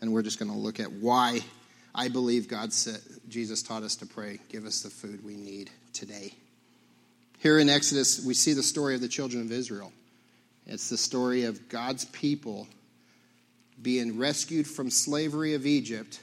and 0.00 0.12
we're 0.12 0.22
just 0.22 0.38
going 0.38 0.50
to 0.50 0.56
look 0.56 0.80
at 0.80 0.92
why 0.92 1.40
I 1.94 2.08
believe 2.08 2.48
God 2.48 2.72
said, 2.72 3.00
Jesus 3.28 3.62
taught 3.62 3.82
us 3.82 3.96
to 3.96 4.06
pray, 4.06 4.38
give 4.50 4.66
us 4.66 4.82
the 4.82 4.90
food 4.90 5.24
we 5.24 5.36
need 5.36 5.70
today. 5.92 6.34
Here 7.38 7.58
in 7.58 7.68
Exodus, 7.68 8.24
we 8.24 8.34
see 8.34 8.52
the 8.52 8.62
story 8.62 8.94
of 8.94 9.00
the 9.00 9.08
children 9.08 9.42
of 9.42 9.52
Israel. 9.52 9.92
It's 10.66 10.90
the 10.90 10.98
story 10.98 11.44
of 11.44 11.68
God's 11.68 12.04
people 12.06 12.66
being 13.80 14.18
rescued 14.18 14.66
from 14.66 14.90
slavery 14.90 15.54
of 15.54 15.64
Egypt 15.64 16.20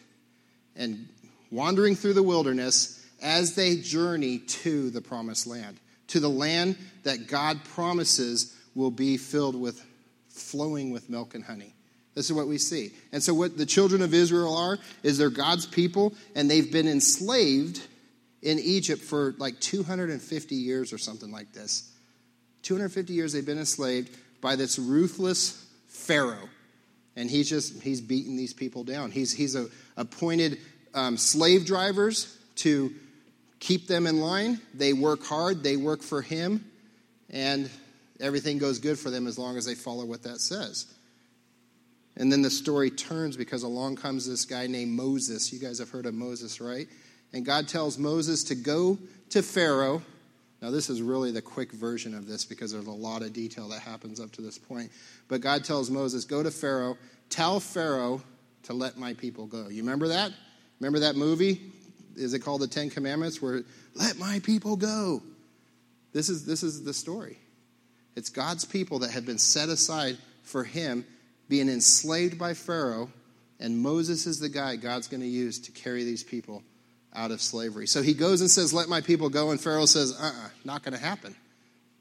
and 0.76 1.08
wandering 1.52 1.96
through 1.96 2.14
the 2.14 2.24
wilderness 2.24 3.04
as 3.22 3.56
they 3.56 3.78
journey 3.78 4.40
to 4.40 4.90
the 4.90 5.02
promised 5.02 5.48
land, 5.48 5.80
to 6.08 6.20
the 6.20 6.30
land 6.30 6.76
that 7.04 7.28
God 7.28 7.64
promises 7.64 8.53
will 8.76 8.92
be 8.92 9.18
filled 9.18 9.60
with 9.60 9.84
flowing 10.30 10.92
with 10.92 11.10
milk 11.10 11.36
and 11.36 11.44
honey. 11.44 11.74
This 12.16 12.26
is 12.26 12.34
what 12.34 12.48
we 12.48 12.58
see. 12.58 12.92
And 13.12 13.24
so, 13.24 13.34
what 13.34 13.58
the 13.58 13.66
children 13.66 14.02
of 14.02 14.14
Israel 14.14 14.56
are, 14.56 14.78
is 15.02 15.18
they're 15.18 15.30
God's 15.30 15.66
people, 15.66 16.14
and 16.36 16.50
they've 16.50 16.72
been 16.72 16.88
enslaved 16.88 17.82
in 18.42 18.60
Egypt 18.60 19.02
for 19.02 19.34
like 19.38 19.60
250 19.60 20.56
years 20.56 20.94
or 20.94 20.98
something 20.98 21.32
like 21.32 21.54
this. 21.54 21.90
250 22.64 23.14
years 23.14 23.34
they've 23.34 23.46
been 23.46 23.58
enslaved 23.58 24.16
by 24.42 24.56
this 24.56 24.78
ruthless 24.78 25.66
Pharaoh. 25.88 26.50
And 27.16 27.30
he's 27.30 27.50
just, 27.50 27.82
he's 27.82 28.02
beating 28.02 28.36
these 28.36 28.54
people 28.54 28.84
down. 28.84 29.12
He's, 29.12 29.32
he's 29.32 29.56
a, 29.56 29.68
appointed 29.98 30.58
um, 30.94 31.18
slave 31.18 31.66
drivers 31.66 32.38
to 32.58 32.94
keep 33.60 33.88
them 33.88 34.08
in 34.08 34.20
line. 34.20 34.60
They 34.74 34.94
work 34.94 35.24
hard, 35.24 35.64
they 35.64 35.78
work 35.78 36.02
for 36.02 36.22
him, 36.22 36.66
and 37.30 37.70
everything 38.24 38.58
goes 38.58 38.80
good 38.80 38.98
for 38.98 39.10
them 39.10 39.28
as 39.28 39.38
long 39.38 39.58
as 39.58 39.66
they 39.66 39.76
follow 39.76 40.06
what 40.06 40.24
that 40.24 40.40
says. 40.40 40.88
And 42.16 42.32
then 42.32 42.42
the 42.42 42.50
story 42.50 42.90
turns 42.90 43.36
because 43.36 43.64
along 43.64 43.98
comes 43.98 44.28
this 44.28 44.46
guy 44.46 44.68
named 44.68 44.92
Moses. 44.92 45.52
You 45.52 45.60
guys 45.60 45.80
have 45.80 45.90
heard 45.90 46.06
of 46.06 46.14
Moses, 46.14 46.62
right? 46.62 46.88
And 47.34 47.46
God 47.46 47.68
tells 47.68 47.98
Moses 47.98 48.44
to 48.46 48.56
go 48.56 48.98
to 49.30 49.42
Pharaoh. 49.42 50.02
Now, 50.62 50.72
this 50.72 50.90
is 50.90 51.02
really 51.02 51.32
the 51.32 51.42
quick 51.42 51.72
version 51.74 52.14
of 52.14 52.26
this 52.26 52.46
because 52.46 52.72
there's 52.72 52.88
a 52.88 52.92
lot 52.92 53.24
of 53.24 53.34
detail 53.34 53.68
that 53.70 53.82
happens 53.82 54.20
up 54.20 54.32
to 54.34 54.42
this 54.42 54.58
point. 54.58 54.92
But 55.28 55.42
God 55.42 55.66
tells 55.66 55.90
Moses, 55.90 56.24
Go 56.24 56.42
to 56.42 56.52
Pharaoh, 56.52 56.98
tell 57.30 57.60
Pharaoh 57.60 58.22
to 58.64 58.74
let 58.74 58.98
my 58.98 59.14
people 59.16 59.46
go. 59.46 59.68
You 59.68 59.82
remember 59.82 60.08
that? 60.10 60.32
Remember 60.80 61.00
that 61.00 61.16
movie? 61.16 61.60
Is 62.16 62.34
it 62.34 62.40
called 62.40 62.62
the 62.62 62.68
Ten 62.68 62.90
Commandments? 62.90 63.42
Where, 63.42 63.64
let 63.96 64.18
my 64.18 64.40
people 64.44 64.78
go. 64.78 65.22
This 66.14 66.30
is, 66.30 66.46
this 66.46 66.62
is 66.62 66.84
the 66.84 66.94
story. 66.94 67.40
It's 68.16 68.30
God's 68.30 68.66
people 68.66 69.00
that 69.00 69.12
have 69.12 69.26
been 69.26 69.38
set 69.38 69.70
aside 69.70 70.18
for 70.44 70.64
him 70.64 71.06
being 71.50 71.70
enslaved 71.70 72.38
by 72.38 72.54
Pharaoh, 72.54 73.10
and 73.60 73.78
Moses 73.78 74.28
is 74.28 74.40
the 74.40 74.50
guy 74.50 74.76
God's 74.76 75.08
going 75.08 75.22
to 75.22 75.28
use 75.28 75.60
to 75.60 75.72
carry 75.72 76.04
these 76.04 76.24
people 76.24 76.64
out 77.16 77.32
of 77.32 77.42
slavery. 77.42 77.88
So 77.88 78.02
he 78.02 78.14
goes 78.14 78.42
and 78.42 78.50
says, 78.50 78.74
Let 78.74 78.90
my 78.90 79.02
people 79.02 79.30
go, 79.30 79.52
and 79.52 79.60
Pharaoh 79.60 79.86
says, 79.86 80.14
Uh 80.20 80.26
uh-uh, 80.26 80.46
uh 80.46 80.50
not 80.66 80.84
going 80.84 80.94
to 80.94 81.04
happen. 81.04 81.36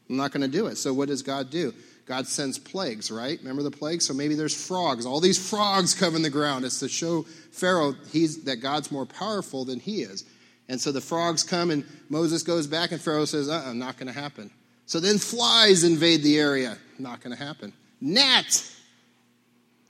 I'm 0.08 0.16
not 0.16 0.32
going 0.32 0.42
to 0.42 0.48
do 0.48 0.66
it. 0.66 0.76
So 0.76 0.92
what 0.92 1.08
does 1.08 1.22
God 1.22 1.50
do? 1.50 1.72
God 2.06 2.26
sends 2.26 2.58
plagues, 2.58 3.10
right? 3.10 3.38
Remember 3.38 3.62
the 3.62 3.70
plagues? 3.70 4.04
So 4.06 4.12
maybe 4.12 4.34
there's 4.34 4.66
frogs. 4.66 5.06
All 5.06 5.20
these 5.20 5.38
frogs 5.50 5.94
covering 5.94 6.22
the 6.22 6.30
ground. 6.30 6.64
It's 6.64 6.80
to 6.80 6.88
show 6.88 7.22
Pharaoh 7.22 7.94
he's, 8.10 8.44
that 8.44 8.56
God's 8.56 8.90
more 8.90 9.06
powerful 9.06 9.64
than 9.64 9.78
he 9.78 10.02
is. 10.02 10.24
And 10.68 10.80
so 10.80 10.92
the 10.92 11.00
frogs 11.00 11.44
come, 11.44 11.70
and 11.70 11.84
Moses 12.08 12.42
goes 12.42 12.66
back, 12.66 12.92
and 12.92 13.00
Pharaoh 13.00 13.24
says, 13.24 13.48
Uh 13.48 13.54
uh-uh, 13.54 13.70
uh 13.70 13.72
not 13.74 13.96
going 13.96 14.12
to 14.12 14.18
happen. 14.18 14.50
So 14.86 15.00
then 15.00 15.18
flies 15.18 15.84
invade 15.84 16.22
the 16.22 16.38
area. 16.38 16.76
Not 16.98 17.20
going 17.20 17.36
to 17.36 17.42
happen. 17.42 17.72
Gnats. 18.00 18.76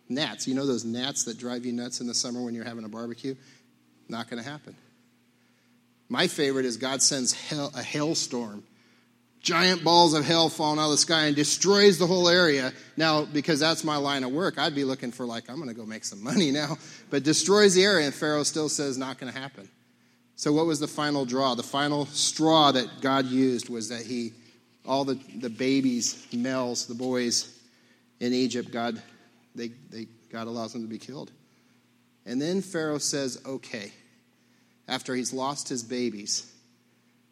Gnats. 0.08 0.46
You 0.46 0.54
know 0.54 0.66
those 0.66 0.84
gnats 0.84 1.24
that 1.24 1.38
drive 1.38 1.64
you 1.64 1.72
nuts 1.72 2.00
in 2.00 2.06
the 2.06 2.14
summer 2.14 2.42
when 2.42 2.54
you're 2.54 2.64
having 2.64 2.84
a 2.84 2.88
barbecue? 2.88 3.34
Not 4.08 4.28
going 4.28 4.42
to 4.42 4.48
happen. 4.48 4.76
My 6.08 6.26
favorite 6.26 6.66
is 6.66 6.76
God 6.76 7.00
sends 7.00 7.32
hell, 7.32 7.72
a 7.74 7.82
hailstorm. 7.82 8.62
Giant 9.40 9.82
balls 9.82 10.14
of 10.14 10.24
hell 10.24 10.48
falling 10.50 10.78
out 10.78 10.84
of 10.84 10.90
the 10.92 10.98
sky 10.98 11.24
and 11.24 11.34
destroys 11.34 11.98
the 11.98 12.06
whole 12.06 12.28
area. 12.28 12.72
Now, 12.96 13.24
because 13.24 13.58
that's 13.58 13.82
my 13.82 13.96
line 13.96 14.22
of 14.22 14.30
work, 14.30 14.56
I'd 14.56 14.74
be 14.74 14.84
looking 14.84 15.10
for, 15.10 15.26
like, 15.26 15.50
I'm 15.50 15.56
going 15.56 15.68
to 15.68 15.74
go 15.74 15.84
make 15.84 16.04
some 16.04 16.22
money 16.30 16.50
now. 16.50 16.76
But 17.10 17.24
destroys 17.24 17.74
the 17.74 17.82
area, 17.82 18.04
and 18.06 18.14
Pharaoh 18.14 18.44
still 18.44 18.68
says, 18.68 18.98
not 18.98 19.18
going 19.18 19.32
to 19.32 19.38
happen. 19.38 19.68
So, 20.36 20.52
what 20.52 20.66
was 20.66 20.78
the 20.80 20.86
final 20.86 21.24
draw? 21.24 21.54
The 21.54 21.62
final 21.62 22.06
straw 22.06 22.72
that 22.72 23.00
God 23.00 23.26
used 23.26 23.68
was 23.68 23.88
that 23.88 24.02
He 24.02 24.32
all 24.86 25.04
the, 25.04 25.18
the 25.36 25.50
babies, 25.50 26.26
males, 26.32 26.86
the 26.86 26.94
boys 26.94 27.58
in 28.20 28.32
Egypt, 28.32 28.70
God, 28.70 29.00
they, 29.54 29.68
they, 29.90 30.06
God 30.30 30.46
allows 30.46 30.72
them 30.72 30.82
to 30.82 30.88
be 30.88 30.98
killed. 30.98 31.30
And 32.26 32.40
then 32.40 32.62
Pharaoh 32.62 32.98
says, 32.98 33.40
okay, 33.46 33.92
after 34.88 35.14
he's 35.14 35.32
lost 35.32 35.68
his 35.68 35.82
babies. 35.82 36.52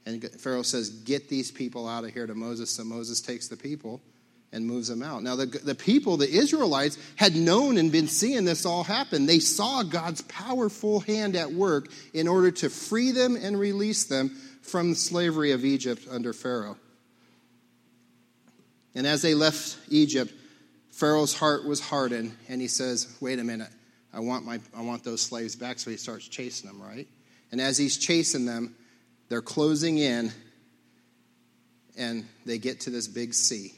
And 0.07 0.23
Pharaoh 0.23 0.62
says, 0.62 0.90
get 0.90 1.28
these 1.28 1.50
people 1.50 1.88
out 1.88 2.04
of 2.04 2.12
here 2.12 2.26
to 2.26 2.35
Moses. 2.35 2.71
So 2.71 2.85
Moses 2.85 3.21
takes 3.21 3.49
the 3.49 3.57
people 3.57 4.00
and 4.52 4.66
moves 4.66 4.88
them 4.88 5.02
out. 5.02 5.23
Now, 5.23 5.37
the, 5.37 5.47
the 5.47 5.76
people, 5.76 6.16
the 6.16 6.28
Israelites, 6.28 6.99
had 7.16 7.37
known 7.37 7.78
and 7.78 7.92
been 7.92 8.09
seeing 8.09 8.45
this 8.45 8.66
all 8.66 8.83
happen. 8.83 9.26
They 9.26 9.38
saw 9.38 9.85
God's 9.85 10.23
powerful 10.23 11.00
hand 11.00 11.37
at 11.37 11.52
work 11.52 11.88
in 12.12 12.26
order 12.26 12.50
to 12.50 12.71
free 12.71 13.12
them 13.12 13.37
and 13.37 13.59
release 13.59 14.04
them 14.04 14.30
from 14.62 14.90
the 14.90 14.97
slavery 14.97 15.52
of 15.52 15.64
Egypt 15.64 16.07
under 16.11 16.33
Pharaoh. 16.33 16.76
And 18.94 19.06
as 19.06 19.23
they 19.23 19.35
left 19.35 19.78
Egypt, 19.88 20.32
Pharaoh's 20.90 21.35
heart 21.35 21.64
was 21.64 21.80
hardened, 21.80 22.37
and 22.49 22.61
he 22.61 22.68
says, 22.68 23.16
Wait 23.20 23.38
a 23.38 23.44
minute, 23.44 23.70
I 24.12 24.20
want, 24.20 24.44
my, 24.44 24.61
I 24.76 24.82
want 24.82 25.04
those 25.04 25.23
slaves 25.23 25.56
back. 25.56 25.78
So 25.78 25.90
he 25.90 25.97
starts 25.97 26.28
chasing 26.28 26.68
them, 26.68 26.82
right? 26.82 27.06
And 27.52 27.61
as 27.61 27.78
he's 27.78 27.97
chasing 27.97 28.44
them, 28.44 28.75
they're 29.28 29.42
closing 29.42 29.99
in, 29.99 30.32
and 31.97 32.26
they 32.44 32.59
get 32.59 32.80
to 32.80 32.90
this 32.90 33.06
big 33.06 33.35
sea. 33.35 33.73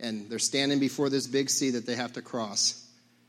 And 0.00 0.28
they're 0.28 0.38
standing 0.38 0.80
before 0.80 1.08
this 1.10 1.26
big 1.26 1.50
sea 1.50 1.70
that 1.70 1.86
they 1.86 1.94
have 1.94 2.14
to 2.14 2.22
cross. 2.22 2.86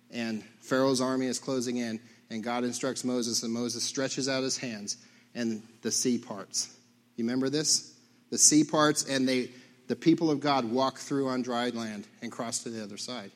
And 0.09 0.43
Pharaoh's 0.61 1.01
army 1.01 1.27
is 1.27 1.37
closing 1.37 1.77
in, 1.77 1.99
and 2.29 2.43
God 2.43 2.63
instructs 2.63 3.03
Moses, 3.03 3.43
and 3.43 3.53
Moses 3.53 3.83
stretches 3.83 4.27
out 4.27 4.43
his 4.43 4.57
hands, 4.57 4.97
and 5.35 5.61
the 5.81 5.91
sea 5.91 6.17
parts. 6.17 6.75
You 7.15 7.25
remember 7.25 7.49
this? 7.49 7.93
The 8.31 8.37
sea 8.37 8.63
parts, 8.63 9.03
and 9.03 9.27
they 9.27 9.51
the 9.91 9.95
people 9.97 10.31
of 10.31 10.39
God 10.39 10.63
walk 10.63 10.99
through 10.99 11.27
on 11.27 11.41
dry 11.41 11.67
land 11.67 12.07
and 12.21 12.31
cross 12.31 12.59
to 12.59 12.69
the 12.69 12.81
other 12.81 12.95
side. 12.95 13.29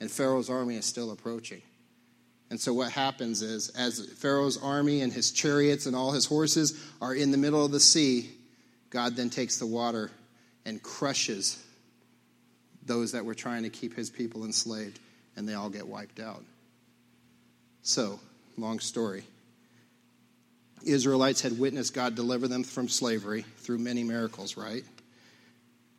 And 0.00 0.10
Pharaoh's 0.10 0.50
army 0.50 0.74
is 0.74 0.84
still 0.84 1.12
approaching. 1.12 1.62
And 2.50 2.58
so 2.60 2.74
what 2.74 2.90
happens 2.90 3.40
is, 3.40 3.68
as 3.68 4.04
Pharaoh's 4.14 4.60
army 4.60 5.02
and 5.02 5.12
his 5.12 5.30
chariots 5.30 5.86
and 5.86 5.94
all 5.94 6.10
his 6.10 6.26
horses 6.26 6.76
are 7.00 7.14
in 7.14 7.30
the 7.30 7.38
middle 7.38 7.64
of 7.64 7.70
the 7.70 7.78
sea, 7.78 8.32
God 8.90 9.14
then 9.14 9.30
takes 9.30 9.60
the 9.60 9.66
water 9.66 10.10
and 10.66 10.82
crushes 10.82 11.64
those 12.84 13.12
that 13.12 13.24
were 13.24 13.36
trying 13.36 13.62
to 13.62 13.70
keep 13.70 13.94
his 13.94 14.10
people 14.10 14.44
enslaved, 14.44 14.98
and 15.36 15.48
they 15.48 15.54
all 15.54 15.70
get 15.70 15.86
wiped 15.86 16.18
out. 16.18 16.42
So, 17.82 18.18
long 18.58 18.80
story. 18.80 19.22
Israelites 20.84 21.42
had 21.42 21.60
witnessed 21.60 21.94
God 21.94 22.16
deliver 22.16 22.48
them 22.48 22.64
from 22.64 22.88
slavery 22.88 23.42
through 23.58 23.78
many 23.78 24.02
miracles, 24.02 24.56
right? 24.56 24.82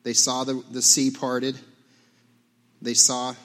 They 0.03 0.13
saw 0.13 0.43
the, 0.43 0.63
the 0.71 0.81
sea 0.81 1.11
parted. 1.11 1.57
They 2.81 2.93
saw 2.93 3.35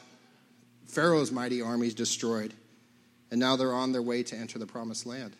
Pharaoh's 0.86 1.30
mighty 1.30 1.62
armies 1.62 1.94
destroyed. 1.94 2.52
And 3.30 3.40
now 3.40 3.56
they're 3.56 3.74
on 3.74 3.92
their 3.92 4.02
way 4.02 4.22
to 4.24 4.36
enter 4.36 4.58
the 4.58 4.66
promised 4.66 5.06
land. 5.06 5.34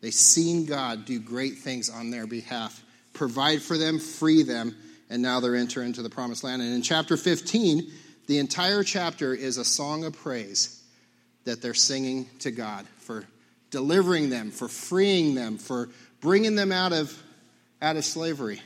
They've 0.00 0.12
seen 0.12 0.66
God 0.66 1.06
do 1.06 1.18
great 1.18 1.58
things 1.58 1.88
on 1.88 2.10
their 2.10 2.26
behalf, 2.26 2.84
provide 3.14 3.62
for 3.62 3.78
them, 3.78 3.98
free 3.98 4.42
them, 4.42 4.76
and 5.08 5.22
now 5.22 5.40
they're 5.40 5.56
entering 5.56 5.88
into 5.88 6.02
the 6.02 6.10
promised 6.10 6.44
land. 6.44 6.60
And 6.60 6.74
in 6.74 6.82
chapter 6.82 7.16
15, 7.16 7.90
the 8.26 8.38
entire 8.38 8.82
chapter 8.82 9.32
is 9.32 9.56
a 9.56 9.64
song 9.64 10.04
of 10.04 10.14
praise 10.14 10.82
that 11.44 11.62
they're 11.62 11.74
singing 11.74 12.28
to 12.40 12.50
God 12.50 12.86
for 12.98 13.24
delivering 13.70 14.30
them, 14.30 14.50
for 14.50 14.68
freeing 14.68 15.34
them, 15.34 15.58
for 15.58 15.88
bringing 16.20 16.54
them 16.54 16.72
out 16.72 16.92
of, 16.92 17.22
out 17.80 17.96
of 17.96 18.04
slavery. 18.04 18.60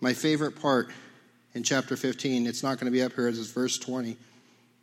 My 0.00 0.14
favorite 0.14 0.60
part 0.60 0.90
in 1.54 1.62
chapter 1.62 1.96
15, 1.96 2.46
it's 2.46 2.62
not 2.62 2.78
going 2.78 2.86
to 2.86 2.96
be 2.96 3.02
up 3.02 3.14
here, 3.14 3.28
it's 3.28 3.50
verse 3.50 3.78
20. 3.78 4.16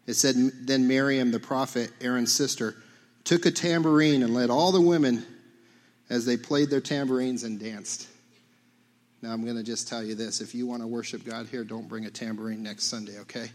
It 0.08 0.14
said, 0.14 0.36
Then 0.36 0.88
Miriam, 0.88 1.32
the 1.32 1.40
prophet, 1.40 1.92
Aaron's 2.02 2.34
sister, 2.34 2.76
took 3.24 3.46
a 3.46 3.52
tambourine 3.52 4.24
and 4.24 4.34
led 4.34 4.50
all 4.50 4.72
the 4.72 4.82
women 4.82 5.26
as 6.10 6.26
they 6.26 6.38
played 6.38 6.70
their 6.70 6.82
tambourines 6.82 7.44
and 7.44 7.60
danced. 7.60 8.08
Now, 9.22 9.32
I'm 9.32 9.44
going 9.44 9.56
to 9.58 9.64
just 9.64 9.88
tell 9.88 10.04
you 10.04 10.14
this 10.14 10.42
if 10.42 10.54
you 10.54 10.68
want 10.68 10.84
to 10.84 10.88
worship 10.88 11.24
God 11.24 11.48
here, 11.48 11.64
don't 11.64 11.88
bring 11.88 12.06
a 12.06 12.12
tambourine 12.12 12.62
next 12.62 12.84
Sunday, 12.84 13.18
okay? 13.20 13.50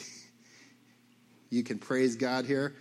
you 1.50 1.62
can 1.62 1.78
praise 1.78 2.16
God 2.16 2.44
here. 2.44 2.74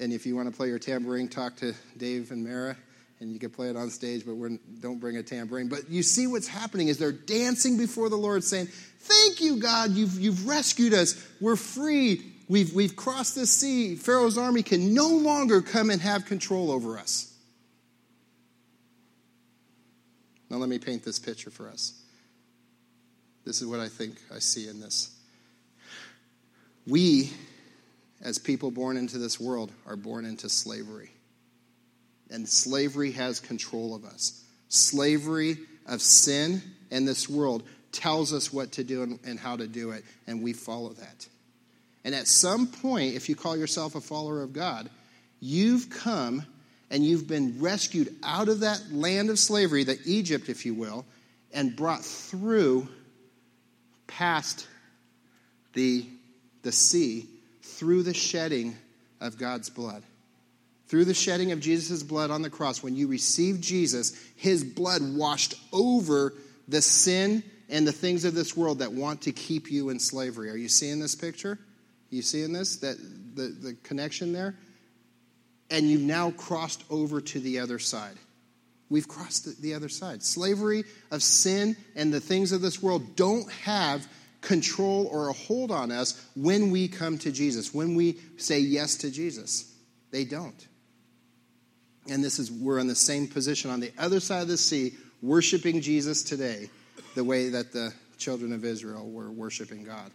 And 0.00 0.12
if 0.12 0.24
you 0.24 0.36
want 0.36 0.48
to 0.48 0.56
play 0.56 0.68
your 0.68 0.78
tambourine, 0.78 1.28
talk 1.28 1.56
to 1.56 1.74
Dave 1.96 2.30
and 2.30 2.44
Mara 2.44 2.76
and 3.20 3.32
you 3.32 3.38
can 3.38 3.50
play 3.50 3.68
it 3.68 3.76
on 3.76 3.90
stage, 3.90 4.24
but 4.24 4.36
we 4.36 4.58
don't 4.80 5.00
bring 5.00 5.16
a 5.16 5.22
tambourine. 5.22 5.68
But 5.68 5.90
you 5.90 6.02
see 6.02 6.26
what's 6.26 6.46
happening 6.46 6.88
is 6.88 6.98
they're 6.98 7.12
dancing 7.12 7.76
before 7.76 8.08
the 8.08 8.16
Lord, 8.16 8.44
saying, 8.44 8.66
Thank 9.00 9.40
you, 9.40 9.56
God, 9.56 9.90
you've, 9.90 10.18
you've 10.20 10.46
rescued 10.46 10.94
us. 10.94 11.24
We're 11.40 11.56
free. 11.56 12.22
We've, 12.48 12.72
we've 12.72 12.94
crossed 12.94 13.34
the 13.34 13.46
sea. 13.46 13.96
Pharaoh's 13.96 14.38
army 14.38 14.62
can 14.62 14.94
no 14.94 15.08
longer 15.08 15.62
come 15.62 15.90
and 15.90 16.00
have 16.00 16.26
control 16.26 16.70
over 16.70 16.98
us. 16.98 17.32
Now, 20.50 20.56
let 20.56 20.68
me 20.68 20.78
paint 20.78 21.04
this 21.04 21.18
picture 21.18 21.50
for 21.50 21.68
us. 21.68 22.00
This 23.44 23.60
is 23.60 23.66
what 23.66 23.80
I 23.80 23.88
think 23.88 24.16
I 24.34 24.38
see 24.38 24.68
in 24.68 24.80
this. 24.80 25.14
We, 26.86 27.30
as 28.22 28.38
people 28.38 28.70
born 28.70 28.96
into 28.96 29.18
this 29.18 29.38
world, 29.38 29.72
are 29.86 29.96
born 29.96 30.24
into 30.24 30.48
slavery 30.48 31.10
and 32.30 32.48
slavery 32.48 33.12
has 33.12 33.40
control 33.40 33.94
of 33.94 34.04
us. 34.04 34.44
Slavery 34.68 35.56
of 35.86 36.02
sin 36.02 36.62
and 36.90 37.06
this 37.06 37.28
world 37.28 37.62
tells 37.92 38.32
us 38.32 38.52
what 38.52 38.72
to 38.72 38.84
do 38.84 39.18
and, 39.24 39.38
how 39.38 39.56
to 39.56 39.66
do 39.66 39.90
it, 39.90 40.04
and 40.26 40.42
we 40.42 40.52
follow 40.52 40.90
that. 40.90 41.28
And 42.04 42.14
at 42.14 42.26
some 42.26 42.66
point, 42.66 43.14
if 43.14 43.28
you 43.28 43.36
call 43.36 43.56
yourself 43.56 43.94
a 43.94 44.00
follower 44.00 44.42
of 44.42 44.52
God, 44.52 44.88
you've 45.40 45.90
come 45.90 46.44
and 46.90 47.04
you've 47.04 47.28
been 47.28 47.60
rescued 47.60 48.14
out 48.22 48.48
of 48.48 48.60
that 48.60 48.80
land 48.92 49.30
of 49.30 49.38
slavery, 49.38 49.84
the 49.84 49.98
Egypt, 50.04 50.48
if 50.48 50.64
you 50.64 50.74
will, 50.74 51.04
and 51.52 51.74
brought 51.74 52.04
through 52.04 52.88
past 54.06 54.66
the, 55.74 56.06
the 56.62 56.72
sea 56.72 57.26
through 57.62 58.02
the 58.02 58.14
shedding 58.14 58.76
of 59.20 59.38
God's 59.38 59.70
blood. 59.70 60.02
Through 60.88 61.04
the 61.04 61.14
shedding 61.14 61.52
of 61.52 61.60
Jesus' 61.60 62.02
blood 62.02 62.30
on 62.30 62.42
the 62.42 62.50
cross, 62.50 62.82
when 62.82 62.96
you 62.96 63.08
receive 63.08 63.60
Jesus, 63.60 64.18
his 64.36 64.64
blood 64.64 65.02
washed 65.02 65.54
over 65.72 66.32
the 66.66 66.80
sin 66.80 67.42
and 67.68 67.86
the 67.86 67.92
things 67.92 68.24
of 68.24 68.34
this 68.34 68.56
world 68.56 68.78
that 68.78 68.92
want 68.92 69.22
to 69.22 69.32
keep 69.32 69.70
you 69.70 69.90
in 69.90 70.00
slavery. 70.00 70.48
Are 70.50 70.56
you 70.56 70.68
seeing 70.68 70.98
this 70.98 71.14
picture? 71.14 71.58
You 72.08 72.22
seeing 72.22 72.54
this? 72.54 72.76
That 72.76 72.96
the, 73.34 73.48
the 73.48 73.74
connection 73.82 74.32
there? 74.32 74.56
And 75.70 75.90
you've 75.90 76.00
now 76.00 76.30
crossed 76.30 76.82
over 76.88 77.20
to 77.20 77.40
the 77.40 77.58
other 77.58 77.78
side. 77.78 78.16
We've 78.88 79.06
crossed 79.06 79.60
the 79.60 79.74
other 79.74 79.90
side. 79.90 80.22
Slavery 80.22 80.84
of 81.10 81.22
sin 81.22 81.76
and 81.94 82.12
the 82.12 82.20
things 82.20 82.52
of 82.52 82.62
this 82.62 82.82
world 82.82 83.14
don't 83.16 83.50
have 83.52 84.08
control 84.40 85.06
or 85.12 85.28
a 85.28 85.34
hold 85.34 85.70
on 85.70 85.92
us 85.92 86.24
when 86.34 86.70
we 86.70 86.88
come 86.88 87.18
to 87.18 87.30
Jesus, 87.30 87.74
when 87.74 87.94
we 87.94 88.18
say 88.38 88.60
yes 88.60 88.96
to 88.96 89.10
Jesus. 89.10 89.70
They 90.10 90.24
don't. 90.24 90.66
And 92.08 92.24
this 92.24 92.38
is, 92.38 92.50
we're 92.50 92.78
in 92.78 92.86
the 92.86 92.94
same 92.94 93.26
position 93.26 93.70
on 93.70 93.80
the 93.80 93.92
other 93.98 94.20
side 94.20 94.42
of 94.42 94.48
the 94.48 94.56
sea, 94.56 94.92
worshiping 95.22 95.80
Jesus 95.80 96.22
today, 96.22 96.70
the 97.14 97.24
way 97.24 97.50
that 97.50 97.72
the 97.72 97.92
children 98.16 98.52
of 98.52 98.64
Israel 98.64 99.08
were 99.08 99.30
worshiping 99.30 99.84
God. 99.84 100.10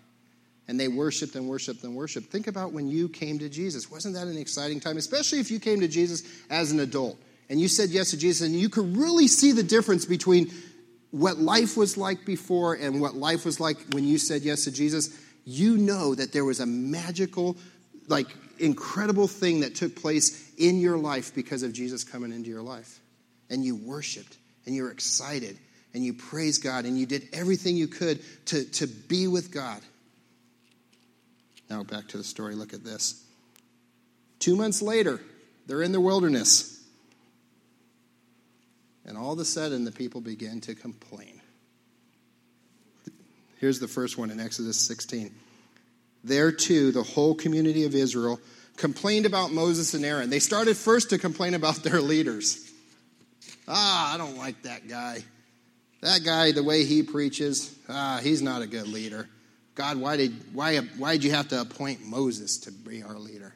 And 0.67 0.79
they 0.79 0.87
worshiped 0.87 1.35
and 1.35 1.47
worshiped 1.47 1.83
and 1.83 1.95
worshiped. 1.95 2.31
Think 2.31 2.47
about 2.47 2.71
when 2.71 2.87
you 2.87 3.09
came 3.09 3.37
to 3.39 3.49
Jesus. 3.49 3.91
Wasn't 3.91 4.15
that 4.15 4.27
an 4.27 4.37
exciting 4.37 4.79
time? 4.79 4.97
Especially 4.97 5.39
if 5.39 5.51
you 5.51 5.59
came 5.59 5.81
to 5.81 5.87
Jesus 5.87 6.23
as 6.49 6.71
an 6.71 6.79
adult 6.79 7.17
and 7.49 7.59
you 7.59 7.67
said 7.67 7.89
yes 7.89 8.11
to 8.11 8.17
Jesus, 8.17 8.47
and 8.47 8.55
you 8.55 8.69
could 8.69 8.95
really 8.95 9.27
see 9.27 9.51
the 9.51 9.63
difference 9.63 10.05
between 10.05 10.51
what 11.11 11.37
life 11.37 11.75
was 11.77 11.97
like 11.97 12.25
before 12.25 12.73
and 12.75 13.01
what 13.01 13.15
life 13.15 13.45
was 13.45 13.59
like 13.59 13.77
when 13.91 14.05
you 14.05 14.17
said 14.17 14.41
yes 14.41 14.63
to 14.63 14.71
Jesus. 14.71 15.15
You 15.45 15.77
know 15.77 16.15
that 16.15 16.31
there 16.31 16.45
was 16.45 16.61
a 16.61 16.65
magical, 16.65 17.57
like, 18.07 18.27
incredible 18.59 19.27
thing 19.27 19.61
that 19.61 19.75
took 19.75 19.95
place 19.95 20.51
in 20.57 20.79
your 20.79 20.97
life 20.97 21.33
because 21.33 21.63
of 21.63 21.73
Jesus 21.73 22.03
coming 22.03 22.31
into 22.31 22.49
your 22.49 22.61
life. 22.61 22.99
And 23.49 23.63
you 23.63 23.75
worshiped 23.75 24.37
and 24.65 24.75
you 24.75 24.83
were 24.83 24.91
excited 24.91 25.57
and 25.93 26.03
you 26.03 26.13
praised 26.13 26.63
God 26.63 26.85
and 26.85 26.97
you 26.97 27.05
did 27.05 27.27
everything 27.33 27.75
you 27.75 27.87
could 27.87 28.19
to, 28.47 28.63
to 28.71 28.87
be 28.87 29.27
with 29.27 29.51
God. 29.51 29.81
Now, 31.69 31.83
back 31.83 32.07
to 32.09 32.17
the 32.17 32.23
story. 32.23 32.55
Look 32.55 32.73
at 32.73 32.83
this. 32.83 33.23
Two 34.39 34.55
months 34.55 34.81
later, 34.81 35.19
they're 35.67 35.81
in 35.81 35.91
the 35.91 36.01
wilderness. 36.01 36.81
And 39.05 39.17
all 39.17 39.33
of 39.33 39.39
a 39.39 39.45
sudden, 39.45 39.83
the 39.85 39.91
people 39.91 40.21
begin 40.21 40.61
to 40.61 40.75
complain. 40.75 41.41
Here's 43.59 43.79
the 43.79 43.87
first 43.87 44.17
one 44.17 44.29
in 44.29 44.39
Exodus 44.39 44.79
16. 44.79 45.33
There, 46.23 46.51
too, 46.51 46.91
the 46.91 47.03
whole 47.03 47.35
community 47.35 47.85
of 47.85 47.95
Israel 47.95 48.39
complained 48.77 49.25
about 49.25 49.51
Moses 49.51 49.93
and 49.93 50.05
Aaron. 50.05 50.29
They 50.29 50.39
started 50.39 50.77
first 50.77 51.09
to 51.09 51.17
complain 51.17 51.53
about 51.53 51.75
their 51.77 52.01
leaders. 52.01 52.71
Ah, 53.67 54.13
I 54.13 54.17
don't 54.17 54.37
like 54.37 54.61
that 54.63 54.87
guy. 54.87 55.23
That 56.01 56.23
guy, 56.23 56.51
the 56.51 56.63
way 56.63 56.83
he 56.83 57.03
preaches, 57.03 57.73
ah, 57.87 58.19
he's 58.21 58.41
not 58.41 58.61
a 58.61 58.67
good 58.67 58.87
leader. 58.87 59.29
God, 59.75 59.97
why 59.97 60.17
did, 60.17 60.53
why, 60.53 60.77
why 60.77 61.13
did 61.13 61.23
you 61.23 61.31
have 61.31 61.47
to 61.49 61.61
appoint 61.61 62.05
Moses 62.05 62.57
to 62.59 62.71
be 62.71 63.03
our 63.03 63.17
leader? 63.17 63.53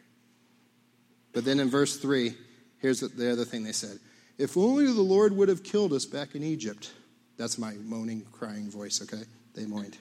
But 1.33 1.45
then 1.45 1.59
in 1.59 1.69
verse 1.69 1.97
3, 1.97 2.33
here's 2.79 3.01
the 3.01 3.31
other 3.31 3.45
thing 3.45 3.63
they 3.63 3.71
said 3.71 3.99
If 4.37 4.57
only 4.57 4.85
the 4.85 5.01
Lord 5.01 5.35
would 5.35 5.49
have 5.49 5.63
killed 5.63 5.93
us 5.93 6.05
back 6.05 6.35
in 6.35 6.43
Egypt. 6.43 6.91
That's 7.37 7.59
my 7.59 7.73
moaning, 7.73 8.25
crying 8.31 8.69
voice, 8.71 9.01
okay? 9.03 9.23
They 9.53 9.65
moaned. 9.65 9.97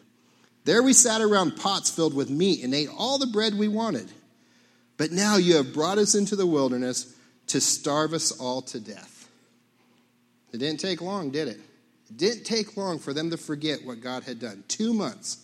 There 0.66 0.82
we 0.82 0.94
sat 0.94 1.20
around 1.20 1.56
pots 1.56 1.90
filled 1.90 2.12
with 2.12 2.28
meat 2.28 2.64
and 2.64 2.74
ate 2.74 2.88
all 2.98 3.18
the 3.18 3.28
bread 3.28 3.54
we 3.54 3.68
wanted. 3.68 4.10
But 4.96 5.12
now 5.12 5.36
you 5.36 5.56
have 5.56 5.72
brought 5.72 5.96
us 5.96 6.16
into 6.16 6.34
the 6.34 6.44
wilderness 6.44 7.14
to 7.48 7.60
starve 7.60 8.12
us 8.12 8.32
all 8.32 8.62
to 8.62 8.80
death. 8.80 9.28
It 10.52 10.58
didn't 10.58 10.80
take 10.80 11.00
long, 11.00 11.30
did 11.30 11.46
it? 11.46 11.60
It 12.10 12.16
didn't 12.16 12.44
take 12.44 12.76
long 12.76 12.98
for 12.98 13.12
them 13.12 13.30
to 13.30 13.36
forget 13.36 13.86
what 13.86 14.00
God 14.00 14.24
had 14.24 14.40
done. 14.40 14.64
Two 14.66 14.92
months. 14.92 15.38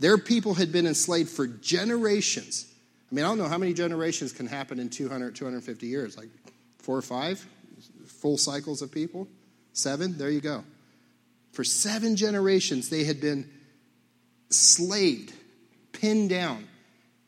Their 0.00 0.18
people 0.18 0.52
had 0.52 0.70
been 0.70 0.86
enslaved 0.86 1.30
for 1.30 1.46
generations. 1.46 2.66
I 3.10 3.14
mean, 3.14 3.24
I 3.24 3.28
don't 3.28 3.38
know 3.38 3.48
how 3.48 3.58
many 3.58 3.72
generations 3.72 4.32
can 4.32 4.46
happen 4.46 4.78
in 4.78 4.90
200, 4.90 5.34
250 5.34 5.86
years. 5.86 6.18
Like 6.18 6.28
four 6.76 6.98
or 6.98 7.02
five 7.02 7.42
full 8.06 8.36
cycles 8.36 8.82
of 8.82 8.92
people? 8.92 9.28
Seven? 9.72 10.18
There 10.18 10.30
you 10.30 10.42
go. 10.42 10.62
For 11.52 11.64
seven 11.64 12.16
generations, 12.16 12.90
they 12.90 13.04
had 13.04 13.18
been 13.18 13.48
slaved, 14.52 15.32
pinned 15.92 16.30
down. 16.30 16.66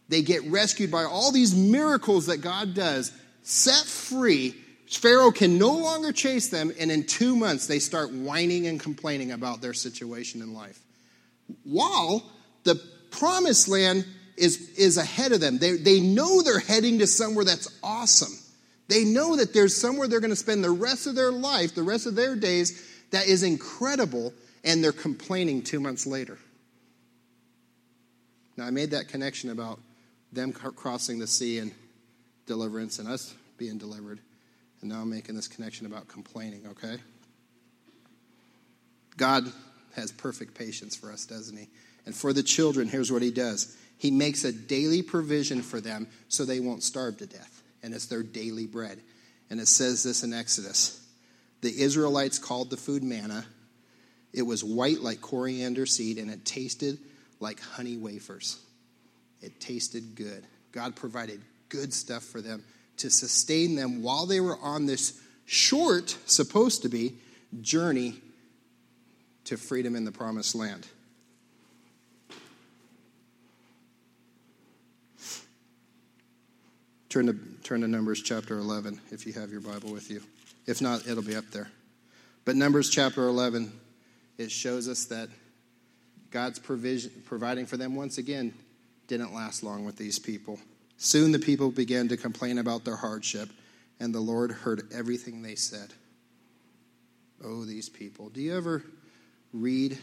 They 0.08 0.22
get 0.22 0.44
rescued 0.44 0.90
by 0.90 1.04
all 1.04 1.32
these 1.32 1.54
miracles 1.54 2.26
that 2.26 2.38
God 2.38 2.74
does, 2.74 3.12
set 3.42 3.84
free. 3.84 4.54
Pharaoh 4.88 5.32
can 5.32 5.58
no 5.58 5.72
longer 5.72 6.12
chase 6.12 6.48
them, 6.48 6.72
and 6.78 6.90
in 6.90 7.04
two 7.06 7.34
months, 7.34 7.66
they 7.66 7.78
start 7.78 8.12
whining 8.12 8.66
and 8.66 8.78
complaining 8.78 9.32
about 9.32 9.60
their 9.60 9.74
situation 9.74 10.42
in 10.42 10.54
life. 10.54 10.78
While 11.64 12.22
the 12.64 12.76
promised 13.10 13.68
land 13.68 14.04
is, 14.36 14.70
is 14.76 14.96
ahead 14.96 15.32
of 15.32 15.40
them. 15.40 15.58
They, 15.58 15.76
they 15.76 16.00
know 16.00 16.42
they're 16.42 16.58
heading 16.58 16.98
to 16.98 17.06
somewhere 17.06 17.44
that's 17.44 17.78
awesome. 17.82 18.32
They 18.88 19.04
know 19.04 19.36
that 19.36 19.54
there's 19.54 19.76
somewhere 19.76 20.08
they're 20.08 20.20
going 20.20 20.30
to 20.30 20.36
spend 20.36 20.62
the 20.62 20.70
rest 20.70 21.06
of 21.06 21.14
their 21.14 21.32
life, 21.32 21.74
the 21.74 21.82
rest 21.82 22.06
of 22.06 22.14
their 22.14 22.36
days, 22.36 22.90
that 23.10 23.26
is 23.26 23.42
incredible, 23.42 24.32
and 24.64 24.82
they're 24.82 24.92
complaining 24.92 25.62
two 25.62 25.80
months 25.80 26.06
later. 26.06 26.38
Now, 28.56 28.66
I 28.66 28.70
made 28.70 28.92
that 28.92 29.08
connection 29.08 29.50
about 29.50 29.80
them 30.32 30.52
crossing 30.52 31.18
the 31.18 31.26
sea 31.26 31.58
and 31.58 31.72
deliverance 32.46 32.98
and 32.98 33.08
us 33.08 33.34
being 33.56 33.78
delivered. 33.78 34.20
And 34.80 34.90
now 34.90 35.00
I'm 35.00 35.10
making 35.10 35.34
this 35.34 35.48
connection 35.48 35.86
about 35.86 36.08
complaining, 36.08 36.66
okay? 36.70 36.98
God 39.16 39.50
has 39.96 40.12
perfect 40.12 40.54
patience 40.54 40.96
for 40.96 41.10
us, 41.10 41.24
doesn't 41.26 41.56
he? 41.56 41.68
And 42.06 42.14
for 42.14 42.32
the 42.32 42.42
children, 42.42 42.88
here's 42.88 43.10
what 43.10 43.22
he 43.22 43.30
does 43.30 43.76
He 43.98 44.10
makes 44.10 44.44
a 44.44 44.52
daily 44.52 45.02
provision 45.02 45.62
for 45.62 45.80
them 45.80 46.08
so 46.28 46.44
they 46.44 46.60
won't 46.60 46.82
starve 46.82 47.18
to 47.18 47.26
death. 47.26 47.62
And 47.82 47.94
it's 47.94 48.06
their 48.06 48.22
daily 48.22 48.66
bread. 48.66 49.00
And 49.50 49.60
it 49.60 49.68
says 49.68 50.02
this 50.02 50.22
in 50.22 50.32
Exodus 50.32 51.00
The 51.60 51.80
Israelites 51.80 52.38
called 52.38 52.70
the 52.70 52.76
food 52.76 53.02
manna. 53.02 53.46
It 54.32 54.42
was 54.42 54.64
white 54.64 55.00
like 55.00 55.20
coriander 55.20 55.86
seed, 55.86 56.18
and 56.18 56.28
it 56.28 56.44
tasted 56.44 56.98
like 57.40 57.60
honey 57.60 57.96
wafers. 57.96 58.58
It 59.42 59.60
tasted 59.60 60.14
good. 60.14 60.44
God 60.72 60.96
provided 60.96 61.40
good 61.68 61.92
stuff 61.92 62.22
for 62.22 62.40
them 62.40 62.64
to 62.98 63.10
sustain 63.10 63.74
them 63.74 64.02
while 64.02 64.26
they 64.26 64.40
were 64.40 64.58
on 64.58 64.86
this 64.86 65.20
short, 65.44 66.16
supposed 66.26 66.82
to 66.82 66.88
be, 66.88 67.14
journey 67.60 68.14
to 69.44 69.56
freedom 69.56 69.94
in 69.96 70.04
the 70.04 70.12
promised 70.12 70.54
land. 70.54 70.86
Turn 77.08 77.26
to, 77.26 77.36
turn 77.62 77.82
to 77.82 77.88
Numbers 77.88 78.22
chapter 78.22 78.58
11 78.58 79.00
if 79.12 79.24
you 79.26 79.32
have 79.34 79.50
your 79.50 79.60
Bible 79.60 79.92
with 79.92 80.10
you. 80.10 80.20
If 80.66 80.80
not, 80.80 81.06
it'll 81.06 81.22
be 81.22 81.36
up 81.36 81.48
there. 81.52 81.70
But 82.44 82.56
Numbers 82.56 82.90
chapter 82.90 83.28
11, 83.28 83.72
it 84.36 84.50
shows 84.50 84.88
us 84.88 85.04
that 85.06 85.28
God's 86.34 86.58
provision, 86.58 87.12
providing 87.26 87.64
for 87.64 87.76
them 87.76 87.94
once 87.94 88.18
again 88.18 88.52
didn't 89.06 89.32
last 89.32 89.62
long 89.62 89.84
with 89.84 89.96
these 89.96 90.18
people. 90.18 90.58
Soon 90.96 91.30
the 91.30 91.38
people 91.38 91.70
began 91.70 92.08
to 92.08 92.16
complain 92.16 92.58
about 92.58 92.84
their 92.84 92.96
hardship, 92.96 93.48
and 94.00 94.12
the 94.12 94.18
Lord 94.18 94.50
heard 94.50 94.88
everything 94.92 95.42
they 95.42 95.54
said. 95.54 95.94
Oh, 97.44 97.64
these 97.64 97.88
people. 97.88 98.30
Do 98.30 98.40
you 98.40 98.56
ever 98.56 98.82
read 99.52 99.96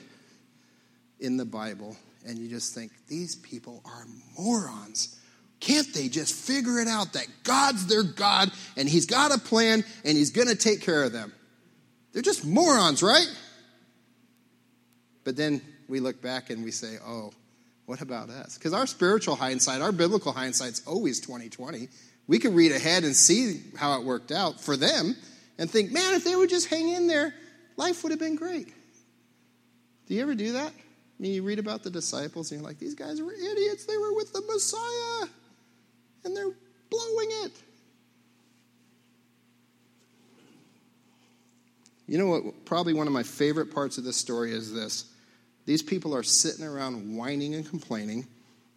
in 1.20 1.36
the 1.36 1.44
Bible 1.44 1.98
and 2.26 2.40
you 2.40 2.48
just 2.48 2.74
think, 2.74 2.94
these 3.10 3.36
people 3.36 3.82
are 3.84 4.06
morons? 4.40 5.20
Can't 5.60 5.94
they 5.94 6.08
just 6.08 6.34
figure 6.34 6.80
it 6.80 6.88
out 6.88 7.12
that 7.12 7.28
God's 7.44 7.88
their 7.88 8.04
God 8.04 8.52
and 8.78 8.88
He's 8.88 9.06
got 9.06 9.36
a 9.36 9.38
plan 9.38 9.84
and 10.06 10.18
He's 10.18 10.32
going 10.32 10.48
to 10.48 10.56
take 10.56 10.80
care 10.80 11.04
of 11.04 11.12
them? 11.12 11.34
They're 12.14 12.22
just 12.22 12.46
morons, 12.46 13.04
right? 13.04 13.28
But 15.26 15.36
then 15.36 15.62
we 15.92 16.00
look 16.00 16.22
back 16.22 16.50
and 16.50 16.64
we 16.64 16.72
say, 16.72 16.96
oh, 17.06 17.32
what 17.86 18.02
about 18.02 18.30
us? 18.30 18.58
Because 18.58 18.74
our 18.74 18.88
spiritual 18.88 19.36
hindsight, 19.36 19.82
our 19.82 19.92
biblical 19.92 20.32
hindsight's 20.32 20.82
always 20.88 21.20
2020. 21.20 21.90
We 22.28 22.40
could 22.40 22.54
read 22.54 22.72
ahead 22.72 23.04
and 23.04 23.16
see 23.16 23.62
how 23.78 24.00
it 24.00 24.06
worked 24.06 24.32
out 24.32 24.62
for 24.62 24.78
them 24.78 25.16
and 25.58 25.70
think, 25.70 25.92
man, 25.92 26.14
if 26.14 26.24
they 26.24 26.36
would 26.36 26.50
just 26.50 26.70
hang 26.70 26.90
in 26.90 27.08
there, 27.08 27.34
life 27.76 28.04
would 28.04 28.12
have 28.12 28.20
been 28.20 28.38
great. 28.38 28.74
Do 30.08 30.16
you 30.16 30.22
ever 30.22 30.34
do 30.34 30.54
that? 30.54 30.72
I 30.72 31.22
mean, 31.22 31.34
you 31.34 31.44
read 31.44 31.60
about 31.60 31.84
the 31.84 31.90
disciples 31.90 32.52
and 32.52 32.62
you're 32.62 32.68
like, 32.68 32.80
these 32.80 32.96
guys 32.96 33.22
were 33.22 33.34
idiots. 33.34 33.86
They 33.86 33.98
were 33.98 34.16
with 34.16 34.32
the 34.32 34.42
Messiah 34.48 35.30
and 36.24 36.36
they're 36.36 36.54
blowing 36.90 37.30
it. 37.44 37.52
You 42.08 42.18
know 42.18 42.28
what? 42.28 42.66
Probably 42.66 42.94
one 42.94 43.08
of 43.08 43.14
my 43.14 43.24
favorite 43.24 43.74
parts 43.74 43.98
of 43.98 44.04
this 44.04 44.18
story 44.18 44.52
is 44.52 44.74
this. 44.74 45.11
These 45.66 45.84
people 45.84 46.16
are 46.16 46.24
sitting 46.24 46.66
around 46.66 47.16
whining 47.16 47.56
and 47.56 47.68
complaining. 47.68 48.28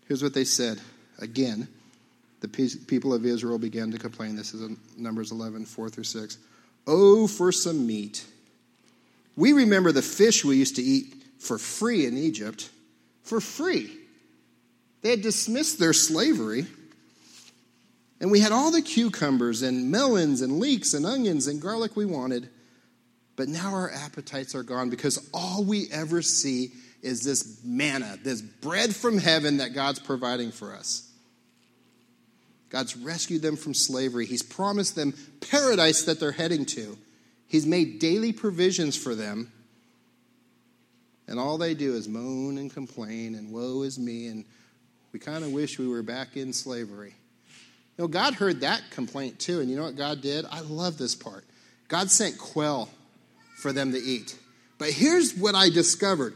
Here's 0.07 0.23
what 0.23 0.35
they 0.35 0.45
said. 0.45 0.81
Again, 1.19 1.69
the 2.41 2.49
people 2.87 3.15
of 3.15 3.25
Israel 3.25 3.59
began 3.59 3.91
to 3.93 3.99
complain. 3.99 4.37
This 4.37 4.53
is 4.53 4.63
in 4.63 4.77
Numbers 4.97 5.33
11, 5.33 5.65
4 5.65 5.89
through 5.89 6.05
6. 6.05 6.39
Oh, 6.87 7.27
for 7.27 7.51
some 7.53 7.87
meat. 7.87 8.27
We 9.37 9.53
remember 9.53 9.93
the 9.93 10.03
fish 10.03 10.45
we 10.45 10.57
used 10.57 10.77
to 10.77 10.83
eat 10.83 11.15
for 11.39 11.59
free 11.59 12.07
in 12.07 12.19
Egypt. 12.19 12.71
For 13.23 13.41
free. 13.41 13.97
They 15.01 15.11
had 15.11 15.23
dismissed 15.23 15.79
their 15.79 15.95
slavery. 15.95 16.67
And 18.21 18.31
we 18.31 18.41
had 18.41 18.53
all 18.53 18.71
the 18.71 18.83
cucumbers 18.83 19.63
and 19.63 19.91
melons 19.91 20.41
and 20.41 20.59
leeks 20.59 20.95
and 20.95 21.05
onions 21.07 21.47
and 21.47 21.61
garlic 21.61 21.97
we 21.97 22.05
wanted. 22.05 22.49
But 23.37 23.49
now 23.49 23.75
our 23.75 23.91
appetites 23.91 24.55
are 24.55 24.63
gone 24.63 24.91
because 24.91 25.29
all 25.35 25.65
we 25.65 25.89
ever 25.91 26.23
see 26.23 26.73
is 27.03 27.23
this 27.23 27.61
manna, 27.65 28.19
this 28.23 28.41
bread 28.41 28.95
from 28.95 29.19
heaven 29.19 29.59
that 29.59 29.75
God's 29.75 29.99
providing 29.99 30.53
for 30.53 30.75
us. 30.75 31.11
God's 32.71 32.97
rescued 32.97 33.43
them 33.43 33.57
from 33.57 33.75
slavery. 33.75 34.27
He's 34.27 34.43
promised 34.43 34.97
them 34.97 35.15
paradise 35.49 36.05
that 36.05 36.19
they're 36.19 36.33
heading 36.33 36.65
to. 36.67 36.97
He's 37.47 37.67
made 37.67 37.99
daily 37.99 38.33
provisions 38.33 38.97
for 38.97 39.15
them. 39.15 39.53
And 41.29 41.39
all 41.39 41.57
they 41.59 41.75
do 41.75 41.95
is 41.95 42.09
moan 42.09 42.59
and 42.59 42.73
complain 42.73 43.35
and 43.35 43.53
woe 43.53 43.83
is 43.83 43.99
me. 43.99 44.27
And 44.27 44.45
we 45.13 45.21
kind 45.21 45.45
of 45.45 45.53
wish 45.53 45.79
we 45.79 45.87
were 45.87 46.03
back 46.03 46.37
in 46.37 46.53
slavery. 46.53 47.15
You 47.97 48.05
know, 48.05 48.09
God 48.09 48.35
heard 48.35 48.63
that 48.63 48.83
complaint 48.91 49.39
too. 49.39 49.61
And 49.61 49.71
you 49.71 49.77
know 49.77 49.85
what 49.85 49.97
God 49.97 50.21
did? 50.21 50.45
I 50.51 50.61
love 50.61 50.99
this 50.99 51.15
part. 51.15 51.45
God 51.89 52.11
sent 52.11 52.39
quail 52.39 52.89
for 53.55 53.73
them 53.73 53.93
to 53.93 53.99
eat. 53.99 54.37
But 54.79 54.91
here's 54.91 55.35
what 55.35 55.55
I 55.55 55.71
discovered. 55.71 56.35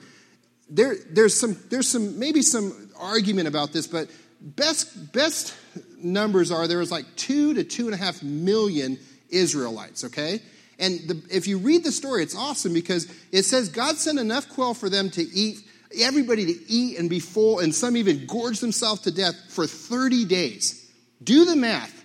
There, 0.71 0.95
there's 1.11 1.39
some, 1.39 1.57
there's 1.71 1.89
some, 1.89 2.19
maybe 2.19 2.43
some 2.43 2.91
argument 2.99 3.49
about 3.49 3.73
this, 3.73 3.87
but 3.87 4.09
best, 4.41 5.13
best 5.13 5.55
numbers 5.99 6.51
are 6.51 6.67
there 6.69 6.79
was 6.79 6.91
like 6.91 7.05
two 7.17 7.55
to 7.55 7.65
two 7.65 7.87
and 7.87 7.95
a 7.95 7.97
half 7.97 8.23
million 8.23 8.99
Israelites, 9.31 10.05
okay? 10.05 10.41
And 10.79 11.01
the, 11.09 11.23
if 11.31 11.47
you 11.47 11.59
read 11.59 11.85
the 11.85 11.93
story, 11.93 12.23
it's 12.23 12.37
awesome 12.37 12.73
because 12.73 13.13
it 13.33 13.45
says 13.45 13.69
God 13.69 13.97
sent 13.97 14.19
enough 14.19 14.49
quail 14.49 14.75
for 14.75 14.89
them 14.89 15.11
to 15.11 15.23
eat, 15.23 15.59
everybody 16.01 16.47
to 16.47 16.71
eat 16.71 16.99
and 16.99 17.11
be 17.11 17.19
full, 17.19 17.59
and 17.59 17.75
some 17.75 17.97
even 17.97 18.27
gorge 18.27 18.61
themselves 18.61 19.03
to 19.03 19.11
death 19.11 19.35
for 19.49 19.67
30 19.67 20.25
days. 20.27 20.91
Do 21.23 21.45
the 21.45 21.57
math. 21.57 21.98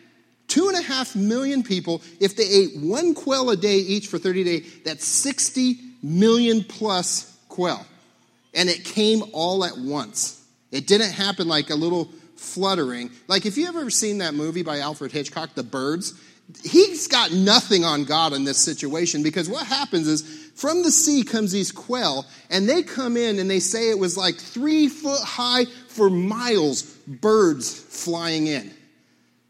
Two 0.54 0.68
and 0.68 0.78
a 0.78 0.84
half 0.84 1.16
million 1.16 1.64
people, 1.64 2.04
if 2.20 2.36
they 2.36 2.48
ate 2.48 2.78
one 2.78 3.16
quail 3.16 3.50
a 3.50 3.58
day 3.58 3.78
each 3.78 4.06
for 4.06 4.20
30 4.20 4.44
days, 4.44 4.82
that's 4.86 5.04
60 5.04 5.80
million 6.04 6.64
plus 6.64 7.36
quail. 7.50 7.84
And 8.54 8.70
it 8.70 8.86
came 8.86 9.24
all 9.34 9.66
at 9.66 9.80
once. 9.80 10.46
It 10.72 10.86
didn't 10.86 11.10
happen 11.10 11.48
like 11.48 11.72
a 11.72 11.76
little 11.76 12.06
fluttering. 12.36 13.10
Like 13.28 13.48
if 13.48 13.58
you've 13.58 13.76
ever 13.76 13.90
seen 13.90 14.20
that 14.20 14.36
movie 14.36 14.62
by 14.62 14.78
Alfred 14.78 15.12
Hitchcock, 15.12 15.56
The 15.56 15.64
Birds, 15.64 16.14
he's 16.64 17.08
got 17.08 17.32
nothing 17.32 17.84
on 17.84 18.04
God 18.04 18.34
in 18.34 18.44
this 18.44 18.60
situation 18.60 19.24
because 19.24 19.50
what 19.50 19.66
happens 19.66 20.08
is 20.08 20.22
from 20.54 20.84
the 20.84 20.92
sea 20.92 21.24
comes 21.24 21.52
these 21.52 21.72
quail 21.72 22.28
and 22.52 22.70
they 22.70 22.84
come 22.84 23.18
in 23.18 23.40
and 23.40 23.50
they 23.50 23.60
say 23.60 23.90
it 23.90 23.98
was 23.98 24.18
like 24.18 24.36
three 24.36 24.88
foot 24.88 25.24
high 25.24 25.66
for 25.88 26.12
miles 26.12 26.84
birds 27.08 27.74
flying 27.74 28.46
in. 28.46 28.72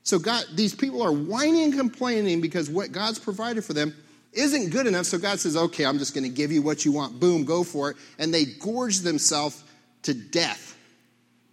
So 0.04 0.20
God, 0.20 0.46
these 0.54 0.76
people 0.76 1.02
are 1.02 1.12
whining 1.12 1.64
and 1.64 1.74
complaining 1.74 2.42
because 2.42 2.70
what 2.70 2.92
God's 2.92 3.20
provided 3.20 3.64
for 3.64 3.74
them 3.74 3.96
isn't 4.34 4.70
good 4.72 4.88
enough. 4.88 5.06
So 5.06 5.18
God 5.18 5.40
says, 5.40 5.56
okay, 5.56 5.86
I'm 5.86 5.98
just 5.98 6.14
going 6.14 6.26
to 6.26 6.30
give 6.30 6.52
you 6.52 6.62
what 6.62 6.86
you 6.86 6.92
want. 6.92 7.20
Boom, 7.20 7.46
go 7.46 7.64
for 7.64 7.92
it. 7.92 7.98
And 8.20 8.34
they 8.34 8.46
gorge 8.46 9.00
themselves 9.00 9.64
to 10.04 10.14
death. 10.14 10.78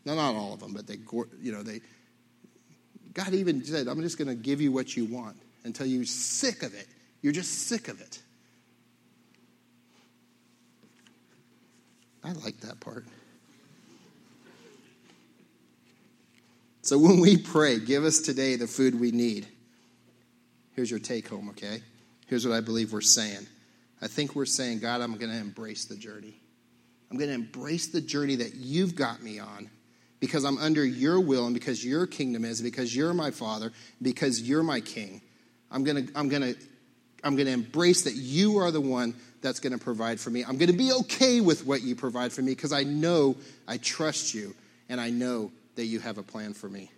Now, 0.05 0.15
not 0.15 0.35
all 0.35 0.55
of 0.55 0.61
them, 0.61 0.73
but 0.73 0.87
they, 0.87 0.97
you 1.41 1.53
know, 1.53 1.63
they, 1.63 1.81
God 3.13 3.35
even 3.35 3.65
said, 3.65 3.87
I'm 3.87 4.01
just 4.03 4.19
going 4.19 4.29
to 4.29 4.35
give 4.35 4.61
you 4.61 4.73
what 4.73 4.97
you 4.97 5.05
want 5.05 5.37
until 5.65 5.87
you're 5.87 6.05
sick 6.05 6.63
of 6.63 6.75
it. 6.75 6.87
You're 7.23 7.33
just 7.33 7.69
sick 7.69 7.89
of 7.89 8.01
it. 8.01 8.21
I 12.25 12.33
like 12.33 12.61
that 12.61 12.81
part. 12.81 13.05
So 16.91 16.99
when 16.99 17.21
we 17.21 17.37
pray, 17.37 17.79
give 17.79 18.03
us 18.03 18.19
today 18.19 18.57
the 18.57 18.67
food 18.67 18.99
we 18.99 19.13
need. 19.13 19.47
Here's 20.75 20.91
your 20.91 20.99
take 20.99 21.29
home, 21.29 21.51
okay? 21.51 21.85
Here's 22.27 22.45
what 22.45 22.53
I 22.53 22.61
believe 22.61 22.93
we're 22.93 23.01
saying. 23.01 23.47
I 24.03 24.09
think 24.09 24.35
we're 24.35 24.45
saying, 24.45 24.81
God, 24.81 25.01
I'm 25.01 25.17
going 25.17 25.31
to 25.31 25.39
embrace 25.39 25.85
the 25.85 25.95
journey. 25.95 26.35
I'm 27.09 27.17
going 27.17 27.29
to 27.29 27.35
embrace 27.37 27.87
the 27.87 28.01
journey 28.01 28.35
that 28.35 28.57
you've 28.57 28.97
got 28.97 29.23
me 29.23 29.39
on 29.39 29.71
because 30.19 30.45
I'm 30.45 30.59
under 30.59 30.85
your 30.85 31.21
will 31.21 31.45
and 31.45 31.55
because 31.55 31.85
your 31.85 32.09
kingdom 32.09 32.45
is, 32.45 32.61
because 32.61 32.93
you're 32.93 33.15
my 33.15 33.31
father, 33.31 33.71
because 34.03 34.43
you're 34.43 34.65
my 34.65 34.81
king. 34.81 35.23
I'm 35.71 35.85
going 35.85 36.09
to, 36.09 36.13
I'm 36.19 36.29
going 36.29 36.43
to, 36.43 36.57
I'm 37.23 37.37
going 37.37 37.47
to 37.47 37.53
embrace 37.53 38.03
that 38.03 38.17
you 38.17 38.57
are 38.57 38.73
the 38.73 38.81
one 38.81 39.15
that's 39.43 39.61
going 39.61 39.75
to 39.75 39.79
provide 39.79 40.19
for 40.19 40.31
me. 40.31 40.43
I'm 40.43 40.59
going 40.59 40.73
to 40.73 40.77
be 40.77 40.91
okay 40.93 41.41
with 41.41 41.65
what 41.65 41.83
you 41.83 41.95
provide 41.95 42.33
for 42.33 42.43
me 42.43 42.51
because 42.51 42.73
I 42.73 42.83
know 42.83 43.37
I 43.69 43.77
trust 43.77 44.35
you 44.35 44.57
and 44.89 45.01
I 45.01 45.11
know 45.11 45.53
that 45.81 45.87
you 45.87 45.99
have 45.99 46.19
a 46.19 46.23
plan 46.23 46.53
for 46.53 46.69
me. 46.69 46.91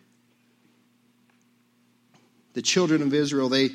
The 2.54 2.62
children 2.62 3.00
of 3.00 3.14
Israel, 3.14 3.48
they, 3.48 3.70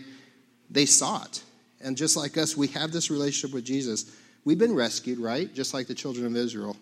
they 0.70 0.86
saw 0.86 1.24
it. 1.24 1.42
And 1.80 1.96
just 1.96 2.18
like 2.18 2.38
us, 2.38 2.58
we 2.58 2.68
have 2.68 2.92
this 2.92 3.10
relationship 3.10 3.54
with 3.54 3.64
Jesus. 3.64 4.14
We've 4.44 4.60
been 4.60 4.76
rescued, 4.76 5.20
right? 5.20 5.54
Just 5.54 5.74
like 5.74 5.88
the 5.88 5.94
children 5.94 6.26
of 6.26 6.36
Israel. 6.36 6.76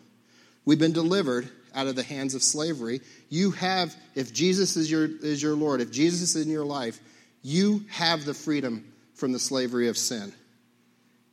We've 0.66 0.80
been 0.80 0.92
delivered 0.92 1.48
out 1.76 1.86
of 1.86 1.96
the 1.96 2.02
hands 2.02 2.34
of 2.34 2.42
slavery. 2.42 3.02
You 3.30 3.52
have, 3.52 3.96
if 4.16 4.34
Jesus 4.34 4.76
is 4.76 4.90
your, 4.90 5.06
is 5.06 5.44
your 5.44 5.56
Lord, 5.56 5.80
if 5.80 5.92
Jesus 5.92 6.36
is 6.36 6.44
in 6.48 6.52
your 6.52 6.66
life, 6.66 7.00
you 7.44 7.86
have 7.90 8.26
the 8.26 8.34
freedom 8.34 8.92
from 9.14 9.34
the 9.34 9.40
slavery 9.40 9.88
of 9.88 10.00
sin. 10.00 10.34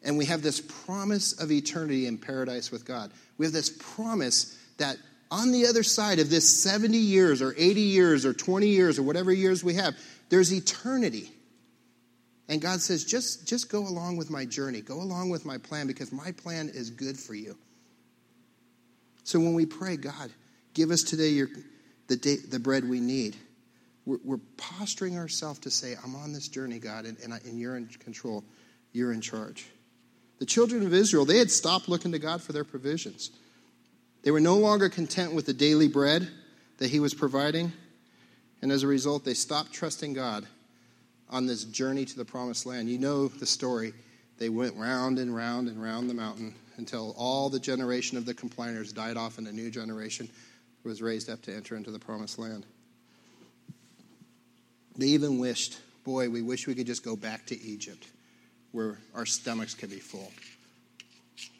And 0.02 0.18
we 0.18 0.26
have 0.26 0.42
this 0.42 0.60
promise 0.60 1.40
of 1.40 1.50
eternity 1.50 2.06
in 2.06 2.18
paradise 2.18 2.70
with 2.70 2.84
God. 2.84 3.12
We 3.38 3.46
have 3.46 3.54
this 3.54 3.70
promise 3.70 4.58
that 4.76 4.98
on 5.32 5.50
the 5.50 5.66
other 5.66 5.82
side 5.82 6.18
of 6.18 6.28
this 6.28 6.62
70 6.62 6.98
years 6.98 7.40
or 7.40 7.54
80 7.56 7.80
years 7.80 8.26
or 8.26 8.34
20 8.34 8.68
years 8.68 8.98
or 8.98 9.02
whatever 9.02 9.32
years 9.32 9.64
we 9.64 9.74
have, 9.74 9.96
there's 10.28 10.52
eternity. 10.52 11.32
And 12.50 12.60
God 12.60 12.82
says, 12.82 13.02
just, 13.02 13.48
just 13.48 13.70
go 13.70 13.78
along 13.78 14.18
with 14.18 14.28
my 14.28 14.44
journey, 14.44 14.82
go 14.82 15.00
along 15.00 15.30
with 15.30 15.46
my 15.46 15.56
plan 15.56 15.86
because 15.86 16.12
my 16.12 16.32
plan 16.32 16.68
is 16.68 16.90
good 16.90 17.18
for 17.18 17.34
you. 17.34 17.56
So 19.24 19.40
when 19.40 19.54
we 19.54 19.64
pray, 19.64 19.96
God, 19.96 20.30
give 20.74 20.90
us 20.90 21.02
today 21.02 21.28
your, 21.30 21.48
the, 22.08 22.16
day, 22.16 22.36
the 22.36 22.58
bread 22.58 22.86
we 22.86 23.00
need, 23.00 23.34
we're, 24.04 24.18
we're 24.22 24.40
posturing 24.58 25.16
ourselves 25.16 25.60
to 25.60 25.70
say, 25.70 25.96
I'm 26.04 26.14
on 26.14 26.34
this 26.34 26.48
journey, 26.48 26.78
God, 26.78 27.06
and, 27.06 27.16
and, 27.20 27.32
I, 27.32 27.38
and 27.46 27.58
you're 27.58 27.78
in 27.78 27.86
control, 27.86 28.44
you're 28.92 29.14
in 29.14 29.22
charge. 29.22 29.64
The 30.40 30.46
children 30.46 30.84
of 30.84 30.92
Israel, 30.92 31.24
they 31.24 31.38
had 31.38 31.50
stopped 31.50 31.88
looking 31.88 32.12
to 32.12 32.18
God 32.18 32.42
for 32.42 32.52
their 32.52 32.64
provisions. 32.64 33.30
They 34.22 34.30
were 34.30 34.40
no 34.40 34.56
longer 34.56 34.88
content 34.88 35.32
with 35.32 35.46
the 35.46 35.52
daily 35.52 35.88
bread 35.88 36.28
that 36.78 36.90
He 36.90 37.00
was 37.00 37.14
providing, 37.14 37.72
and 38.60 38.70
as 38.70 38.82
a 38.82 38.86
result, 38.86 39.24
they 39.24 39.34
stopped 39.34 39.72
trusting 39.72 40.12
God 40.12 40.46
on 41.28 41.46
this 41.46 41.64
journey 41.64 42.04
to 42.04 42.16
the 42.16 42.24
promised 42.24 42.66
land. 42.66 42.88
You 42.88 42.98
know 42.98 43.28
the 43.28 43.46
story. 43.46 43.94
They 44.38 44.48
went 44.48 44.76
round 44.76 45.18
and 45.18 45.34
round 45.34 45.68
and 45.68 45.82
round 45.82 46.08
the 46.08 46.14
mountain 46.14 46.54
until 46.76 47.14
all 47.16 47.48
the 47.48 47.60
generation 47.60 48.16
of 48.18 48.24
the 48.24 48.34
complainers 48.34 48.92
died 48.92 49.16
off 49.16 49.38
and 49.38 49.46
a 49.46 49.52
new 49.52 49.70
generation 49.70 50.28
was 50.84 51.00
raised 51.00 51.30
up 51.30 51.42
to 51.42 51.54
enter 51.54 51.76
into 51.76 51.90
the 51.90 51.98
promised 51.98 52.38
land. 52.38 52.66
They 54.96 55.06
even 55.06 55.38
wished, 55.38 55.78
boy, 56.04 56.28
we 56.28 56.42
wish 56.42 56.66
we 56.66 56.74
could 56.74 56.86
just 56.86 57.04
go 57.04 57.16
back 57.16 57.46
to 57.46 57.60
Egypt 57.60 58.06
where 58.72 58.98
our 59.14 59.26
stomachs 59.26 59.74
can 59.74 59.90
be 59.90 59.98
full, 59.98 60.30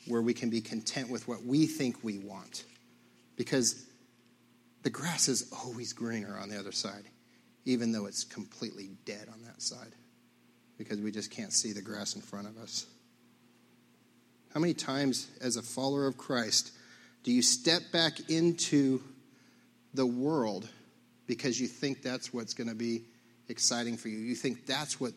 where 0.07 0.23
we 0.23 0.35
can 0.35 0.51
be 0.51 0.61
content 0.61 1.11
with 1.11 1.29
what 1.29 1.45
we 1.45 1.67
think 1.67 2.03
we 2.03 2.19
want. 2.19 2.65
Because 3.37 3.87
the 4.83 4.91
grass 4.91 5.29
is 5.29 5.53
always 5.65 5.93
greener 5.93 6.37
on 6.37 6.49
the 6.49 6.59
other 6.59 6.73
side 6.73 7.05
even 7.65 7.93
though 7.93 8.07
it's 8.07 8.25
completely 8.25 8.91
dead 9.05 9.29
on 9.33 9.43
that 9.45 9.63
side 9.63 9.95
because 10.79 10.99
we 11.01 11.11
just 11.11 11.31
can't 11.31 11.53
see 11.53 11.73
the 11.73 11.83
grass 11.83 12.17
in 12.17 12.21
front 12.21 12.47
of 12.47 12.57
us. 12.59 12.87
How 14.53 14.61
many 14.61 14.75
times, 14.75 15.29
as 15.41 15.57
a 15.57 15.63
follower 15.63 16.07
of 16.07 16.19
Christ, 16.19 16.73
do 17.23 17.33
you 17.33 17.41
step 17.41 17.83
back 17.93 18.29
into 18.29 19.01
the 19.95 20.05
world 20.05 20.69
because 21.27 21.61
you 21.61 21.69
think 21.69 22.03
that's 22.03 22.35
what's 22.35 22.53
going 22.53 22.69
to 22.69 22.75
be 22.75 23.03
exciting 23.49 23.97
for 23.97 24.09
you? 24.09 24.19
You 24.19 24.35
think 24.35 24.67
that's 24.67 25.01
what, 25.01 25.13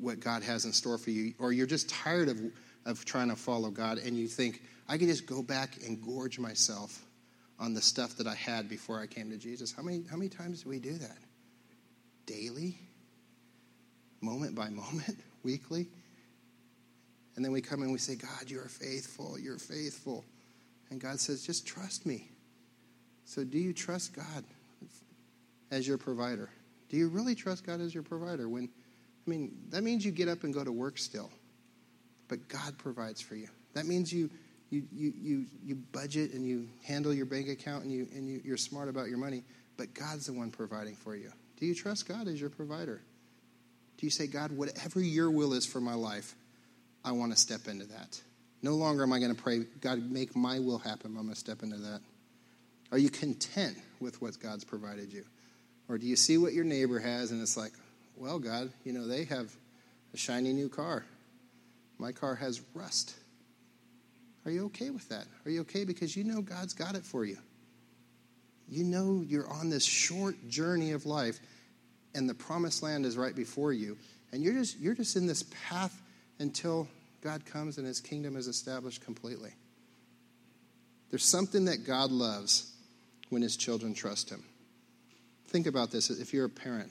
what 0.00 0.18
God 0.18 0.42
has 0.42 0.64
in 0.64 0.72
store 0.72 0.98
for 0.98 1.10
you, 1.10 1.34
or 1.38 1.52
you're 1.52 1.66
just 1.66 1.88
tired 1.88 2.28
of, 2.28 2.40
of 2.86 3.04
trying 3.04 3.28
to 3.28 3.36
follow 3.36 3.70
God 3.70 3.98
and 3.98 4.16
you 4.16 4.28
think, 4.28 4.62
I 4.88 4.96
can 4.96 5.08
just 5.08 5.26
go 5.26 5.42
back 5.42 5.76
and 5.86 6.00
gorge 6.00 6.38
myself 6.38 7.02
on 7.58 7.74
the 7.74 7.82
stuff 7.82 8.16
that 8.16 8.26
I 8.26 8.34
had 8.34 8.68
before 8.68 9.00
I 9.00 9.06
came 9.06 9.30
to 9.30 9.36
Jesus. 9.36 9.72
How 9.72 9.82
many, 9.82 10.04
how 10.10 10.16
many 10.16 10.30
times 10.30 10.62
do 10.62 10.70
we 10.70 10.78
do 10.78 10.94
that? 10.94 11.18
daily, 12.26 12.76
moment 14.20 14.54
by 14.54 14.68
moment, 14.70 15.18
weekly. 15.42 15.86
And 17.36 17.44
then 17.44 17.52
we 17.52 17.60
come 17.60 17.82
and 17.82 17.92
we 17.92 17.98
say, 17.98 18.16
God, 18.16 18.48
you 18.50 18.58
are 18.60 18.68
faithful, 18.68 19.38
you're 19.38 19.58
faithful. 19.58 20.24
And 20.90 21.00
God 21.00 21.20
says, 21.20 21.44
just 21.44 21.66
trust 21.66 22.06
me. 22.06 22.28
So, 23.24 23.42
do 23.44 23.58
you 23.58 23.72
trust 23.72 24.14
God 24.14 24.44
as 25.70 25.86
your 25.86 25.98
provider? 25.98 26.48
Do 26.88 26.96
you 26.96 27.08
really 27.08 27.34
trust 27.34 27.66
God 27.66 27.80
as 27.80 27.92
your 27.92 28.04
provider? 28.04 28.48
When, 28.48 28.68
I 29.26 29.30
mean, 29.30 29.56
that 29.70 29.82
means 29.82 30.04
you 30.04 30.12
get 30.12 30.28
up 30.28 30.44
and 30.44 30.54
go 30.54 30.62
to 30.62 30.70
work 30.70 30.96
still, 30.96 31.30
but 32.28 32.48
God 32.48 32.76
provides 32.78 33.20
for 33.20 33.34
you. 33.36 33.48
That 33.74 33.86
means 33.86 34.12
you, 34.12 34.30
you, 34.70 34.84
you, 34.92 35.12
you, 35.16 35.46
you 35.64 35.74
budget 35.92 36.32
and 36.32 36.46
you 36.46 36.68
handle 36.84 37.12
your 37.12 37.26
bank 37.26 37.48
account 37.48 37.84
and, 37.84 37.92
you, 37.92 38.08
and 38.14 38.28
you, 38.28 38.40
you're 38.44 38.56
smart 38.56 38.88
about 38.88 39.08
your 39.08 39.18
money, 39.18 39.44
but 39.76 39.94
God's 39.94 40.26
the 40.26 40.32
one 40.32 40.50
providing 40.50 40.94
for 40.94 41.14
you. 41.14 41.30
Do 41.58 41.66
you 41.66 41.74
trust 41.74 42.08
God 42.08 42.28
as 42.28 42.40
your 42.40 42.50
provider? 42.50 43.00
Do 43.98 44.06
you 44.06 44.10
say, 44.10 44.26
God, 44.26 44.52
whatever 44.52 45.00
your 45.00 45.30
will 45.30 45.52
is 45.52 45.64
for 45.64 45.80
my 45.80 45.94
life, 45.94 46.34
I 47.04 47.12
want 47.12 47.32
to 47.32 47.38
step 47.38 47.68
into 47.68 47.86
that. 47.86 48.20
No 48.62 48.74
longer 48.74 49.04
am 49.04 49.12
I 49.12 49.20
going 49.20 49.34
to 49.34 49.40
pray, 49.40 49.64
God, 49.80 50.10
make 50.10 50.34
my 50.34 50.58
will 50.58 50.78
happen. 50.78 51.12
I'm 51.16 51.22
going 51.22 51.28
to 51.34 51.36
step 51.36 51.62
into 51.62 51.78
that. 51.78 52.00
Are 52.92 52.98
you 52.98 53.10
content 53.10 53.76
with 54.00 54.20
what 54.20 54.38
God's 54.38 54.64
provided 54.64 55.12
you? 55.12 55.24
Or 55.88 55.98
do 55.98 56.06
you 56.06 56.16
see 56.16 56.36
what 56.36 56.52
your 56.52 56.64
neighbor 56.64 56.98
has 56.98 57.30
and 57.30 57.40
it's 57.40 57.56
like, 57.56 57.72
well, 58.16 58.38
God, 58.38 58.72
you 58.84 58.92
know, 58.92 59.06
they 59.06 59.24
have 59.24 59.54
a 60.14 60.16
shiny 60.16 60.52
new 60.52 60.68
car. 60.68 61.04
My 61.98 62.12
car 62.12 62.34
has 62.34 62.60
rust. 62.74 63.14
Are 64.44 64.50
you 64.50 64.66
okay 64.66 64.90
with 64.90 65.08
that? 65.08 65.26
Are 65.44 65.50
you 65.50 65.62
okay 65.62 65.84
because 65.84 66.16
you 66.16 66.24
know 66.24 66.40
God's 66.40 66.74
got 66.74 66.94
it 66.94 67.04
for 67.04 67.24
you? 67.24 67.38
You 68.68 68.84
know 68.84 69.22
you're 69.26 69.48
on 69.48 69.70
this 69.70 69.84
short 69.84 70.48
journey 70.48 70.92
of 70.92 71.06
life 71.06 71.38
and 72.14 72.28
the 72.28 72.34
promised 72.34 72.82
land 72.82 73.06
is 73.06 73.16
right 73.16 73.34
before 73.34 73.72
you 73.72 73.96
and 74.32 74.42
you're 74.42 74.54
just 74.54 74.78
you're 74.78 74.94
just 74.94 75.16
in 75.16 75.26
this 75.26 75.44
path 75.68 76.00
until 76.38 76.88
God 77.22 77.44
comes 77.44 77.78
and 77.78 77.86
his 77.86 78.00
kingdom 78.00 78.36
is 78.36 78.46
established 78.46 79.04
completely. 79.04 79.50
There's 81.10 81.24
something 81.24 81.66
that 81.66 81.86
God 81.86 82.10
loves 82.10 82.72
when 83.30 83.42
his 83.42 83.56
children 83.56 83.94
trust 83.94 84.30
him. 84.30 84.44
Think 85.48 85.66
about 85.66 85.90
this 85.90 86.10
if 86.10 86.32
you're 86.32 86.44
a 86.44 86.50
parent. 86.50 86.90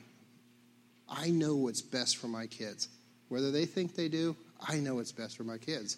I 1.09 1.29
know 1.29 1.55
what's 1.55 1.81
best 1.81 2.17
for 2.17 2.27
my 2.27 2.47
kids. 2.47 2.89
Whether 3.29 3.51
they 3.51 3.65
think 3.65 3.95
they 3.95 4.09
do, 4.09 4.35
I 4.67 4.77
know 4.77 4.95
what's 4.95 5.11
best 5.11 5.37
for 5.37 5.43
my 5.43 5.57
kids. 5.57 5.97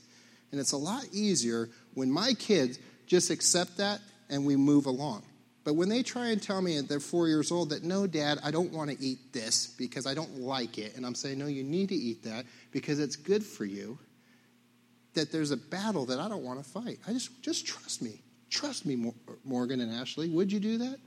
And 0.52 0.62
it's 0.62 0.72
a 0.72 0.78
lot 0.78 1.06
easier 1.12 1.70
when 1.94 2.12
my 2.12 2.34
kids 2.34 2.80
just 3.06 3.30
accept 3.30 3.78
that 3.78 4.00
and 4.30 4.46
we 4.46 4.56
move 4.56 4.86
along. 4.86 5.24
But 5.64 5.74
when 5.74 5.90
they 5.90 6.02
try 6.02 6.28
and 6.28 6.42
tell 6.42 6.62
me 6.62 6.80
they're 6.80 7.02
four 7.02 7.28
years 7.28 7.52
old 7.52 7.72
that, 7.72 7.84
no, 7.84 8.08
dad, 8.08 8.40
I 8.42 8.52
don't 8.52 8.72
want 8.72 8.90
to 8.90 8.98
eat 9.04 9.34
this 9.34 9.68
because 9.68 10.08
I 10.08 10.14
don't 10.14 10.40
like 10.40 10.78
it, 10.78 10.96
and 10.96 11.06
I'm 11.06 11.14
saying, 11.14 11.38
no, 11.38 11.48
you 11.48 11.62
need 11.62 11.90
to 11.90 11.96
eat 11.96 12.24
that 12.24 12.46
because 12.72 13.00
it's 13.00 13.18
good 13.18 13.44
for 13.44 13.66
you, 13.66 14.00
that 15.14 15.30
there's 15.30 15.52
a 15.52 15.58
battle 15.58 16.06
that 16.06 16.20
I 16.20 16.30
don't 16.30 16.44
want 16.44 16.64
to 16.64 16.70
fight. 16.70 17.00
I 17.06 17.12
just, 17.12 17.44
just 17.44 17.68
trust 17.68 18.02
me. 18.02 18.22
Trust 18.50 18.86
me, 18.86 19.12
Morgan 19.44 19.82
and 19.82 19.92
Ashley. 19.92 20.30
Would 20.30 20.54
you 20.54 20.62
do 20.62 20.78
that? 20.78 21.00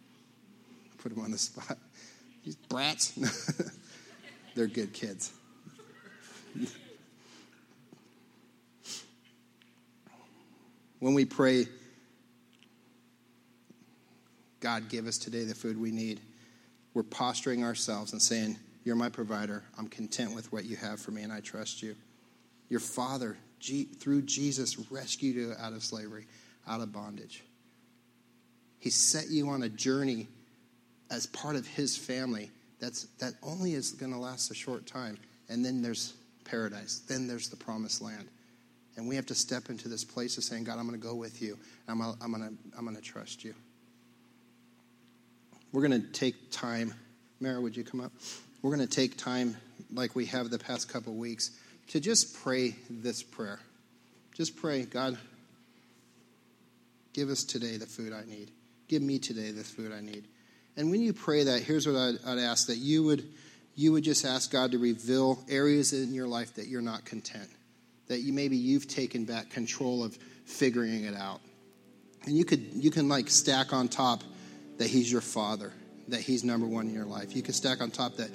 Put 0.98 1.14
them 1.14 1.24
on 1.24 1.30
the 1.30 1.38
spot. 1.38 1.78
These 2.44 2.56
brats. 2.56 3.12
They're 4.54 4.66
good 4.66 4.92
kids. 4.92 5.32
when 11.00 11.14
we 11.14 11.24
pray, 11.24 11.66
God, 14.60 14.88
give 14.88 15.06
us 15.06 15.18
today 15.18 15.44
the 15.44 15.54
food 15.54 15.80
we 15.80 15.90
need, 15.90 16.20
we're 16.94 17.02
posturing 17.02 17.64
ourselves 17.64 18.12
and 18.12 18.22
saying, 18.22 18.56
You're 18.84 18.96
my 18.96 19.08
provider. 19.08 19.64
I'm 19.78 19.88
content 19.88 20.34
with 20.34 20.52
what 20.52 20.64
you 20.64 20.76
have 20.76 21.00
for 21.00 21.10
me, 21.10 21.22
and 21.22 21.32
I 21.32 21.40
trust 21.40 21.82
you. 21.82 21.96
Your 22.68 22.80
Father, 22.80 23.36
through 23.98 24.22
Jesus, 24.22 24.78
rescued 24.90 25.36
you 25.36 25.54
out 25.58 25.72
of 25.72 25.82
slavery, 25.82 26.26
out 26.68 26.80
of 26.80 26.92
bondage. 26.92 27.42
He 28.78 28.90
set 28.90 29.28
you 29.28 29.48
on 29.48 29.62
a 29.62 29.68
journey 29.68 30.28
as 31.10 31.26
part 31.26 31.56
of 31.56 31.66
His 31.66 31.96
family 31.96 32.50
that's, 32.78 33.04
that 33.18 33.34
only 33.42 33.74
is 33.74 33.92
going 33.92 34.12
to 34.12 34.18
last 34.18 34.50
a 34.50 34.54
short 34.54 34.86
time. 34.86 35.18
And 35.48 35.64
then 35.64 35.82
there's 35.82 36.14
paradise, 36.44 37.02
then 37.06 37.26
there's 37.26 37.48
the 37.48 37.56
promised 37.56 38.00
land. 38.00 38.28
And 38.96 39.08
we 39.08 39.16
have 39.16 39.26
to 39.26 39.34
step 39.34 39.70
into 39.70 39.88
this 39.88 40.04
place 40.04 40.36
of 40.36 40.44
saying, 40.44 40.64
God, 40.64 40.78
I'm 40.78 40.86
going 40.86 41.00
to 41.00 41.06
go 41.06 41.14
with 41.14 41.40
you. 41.40 41.58
I'm, 41.88 42.00
I'm 42.02 42.32
going 42.32 42.42
to 42.42 42.78
I'm 42.78 42.84
going 42.84 42.96
to 42.96 43.02
trust 43.02 43.44
you. 43.44 43.54
We're 45.72 45.86
going 45.86 46.02
to 46.02 46.08
take 46.08 46.50
time. 46.50 46.94
Mara, 47.40 47.60
would 47.60 47.76
you 47.76 47.84
come 47.84 48.00
up? 48.00 48.12
We're 48.62 48.74
going 48.74 48.86
to 48.86 48.94
take 48.94 49.16
time, 49.16 49.56
like 49.92 50.14
we 50.14 50.26
have 50.26 50.50
the 50.50 50.58
past 50.58 50.92
couple 50.92 51.14
weeks, 51.14 51.52
to 51.88 52.00
just 52.00 52.34
pray 52.42 52.74
this 52.90 53.22
prayer. 53.22 53.60
Just 54.34 54.56
pray, 54.56 54.84
God, 54.84 55.18
give 57.12 57.30
us 57.30 57.44
today 57.44 57.76
the 57.76 57.86
food 57.86 58.12
I 58.12 58.24
need. 58.24 58.50
Give 58.88 59.02
me 59.02 59.18
today 59.18 59.50
the 59.50 59.64
food 59.64 59.92
I 59.92 60.00
need. 60.00 60.24
And 60.76 60.90
when 60.90 61.00
you 61.00 61.12
pray 61.12 61.44
that, 61.44 61.62
here's 61.62 61.86
what 61.86 61.96
I'd, 61.96 62.18
I'd 62.26 62.38
ask 62.38 62.66
that 62.66 62.76
you 62.76 63.02
would, 63.04 63.24
you 63.76 63.92
would 63.92 64.04
just 64.04 64.24
ask 64.24 64.50
God 64.50 64.72
to 64.72 64.78
reveal 64.78 65.42
areas 65.48 65.92
in 65.92 66.12
your 66.14 66.26
life 66.26 66.54
that 66.54 66.66
you're 66.66 66.82
not 66.82 67.04
content, 67.04 67.48
that 68.10 68.22
you 68.22 68.32
maybe 68.32 68.56
you've 68.56 68.88
taken 68.88 69.24
back 69.24 69.50
control 69.50 70.02
of 70.02 70.18
figuring 70.44 71.04
it 71.04 71.14
out. 71.14 71.40
And 72.26 72.36
you 72.36 72.44
could 72.44 72.60
you 72.74 72.90
can 72.90 73.08
like 73.08 73.30
stack 73.30 73.72
on 73.72 73.86
top 73.86 74.24
that 74.78 74.88
he's 74.88 75.10
your 75.10 75.20
father, 75.20 75.72
that 76.08 76.20
he's 76.20 76.42
number 76.42 76.66
one 76.66 76.88
in 76.88 76.94
your 76.94 77.04
life. 77.04 77.36
You 77.36 77.42
can 77.42 77.54
stack 77.54 77.80
on 77.80 77.92
top 77.92 78.16
that 78.16 78.30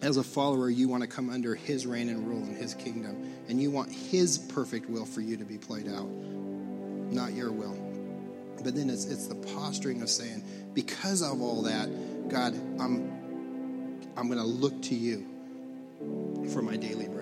as 0.00 0.16
a 0.16 0.22
follower, 0.22 0.70
you 0.70 0.88
want 0.88 1.02
to 1.02 1.08
come 1.08 1.28
under 1.28 1.56
his 1.56 1.88
reign 1.88 2.08
and 2.08 2.28
rule 2.28 2.44
in 2.44 2.54
his 2.54 2.72
kingdom, 2.74 3.28
and 3.48 3.60
you 3.60 3.68
want 3.68 3.90
his 3.90 4.38
perfect 4.38 4.88
will 4.88 5.04
for 5.04 5.22
you 5.22 5.36
to 5.36 5.44
be 5.44 5.58
played 5.58 5.88
out, 5.88 6.08
not 6.08 7.32
your 7.32 7.50
will. 7.50 7.76
But 8.62 8.76
then 8.76 8.90
it's, 8.90 9.06
it's 9.06 9.26
the 9.26 9.34
posturing 9.34 10.02
of 10.02 10.08
saying, 10.08 10.44
because 10.72 11.20
of 11.20 11.42
all 11.42 11.62
that, 11.62 12.28
God, 12.28 12.54
I'm, 12.80 13.10
I'm 14.16 14.28
going 14.28 14.38
to 14.38 14.44
look 14.44 14.80
to 14.82 14.94
you 14.94 15.26
for 16.52 16.62
my 16.62 16.76
daily 16.76 17.08
bread. 17.08 17.17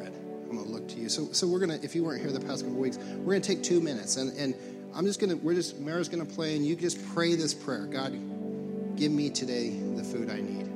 To 0.57 0.71
look 0.71 0.89
to 0.89 0.97
you. 0.97 1.09
So, 1.09 1.29
so 1.33 1.47
we're 1.47 1.59
going 1.59 1.79
to, 1.79 1.85
if 1.85 1.95
you 1.95 2.05
weren't 2.05 2.21
here 2.21 2.33
the 2.33 2.41
past 2.41 2.65
couple 2.65 2.79
weeks, 2.79 2.99
we're 2.99 3.33
going 3.33 3.43
to 3.43 3.55
take 3.55 3.63
two 3.63 3.81
minutes 3.81 4.17
and, 4.17 4.37
and 4.39 4.55
I'm 4.95 5.05
just 5.05 5.21
going 5.21 5.31
to, 5.31 5.37
we're 5.37 5.55
just, 5.55 5.79
Mara's 5.79 6.09
going 6.09 6.27
to 6.27 6.35
play 6.35 6.57
and 6.57 6.65
you 6.65 6.75
just 6.75 7.05
pray 7.15 7.35
this 7.35 7.53
prayer. 7.53 7.87
God, 7.87 8.13
give 8.97 9.13
me 9.13 9.29
today 9.29 9.71
the 9.95 10.03
food 10.03 10.31
I 10.31 10.41
need. 10.41 10.67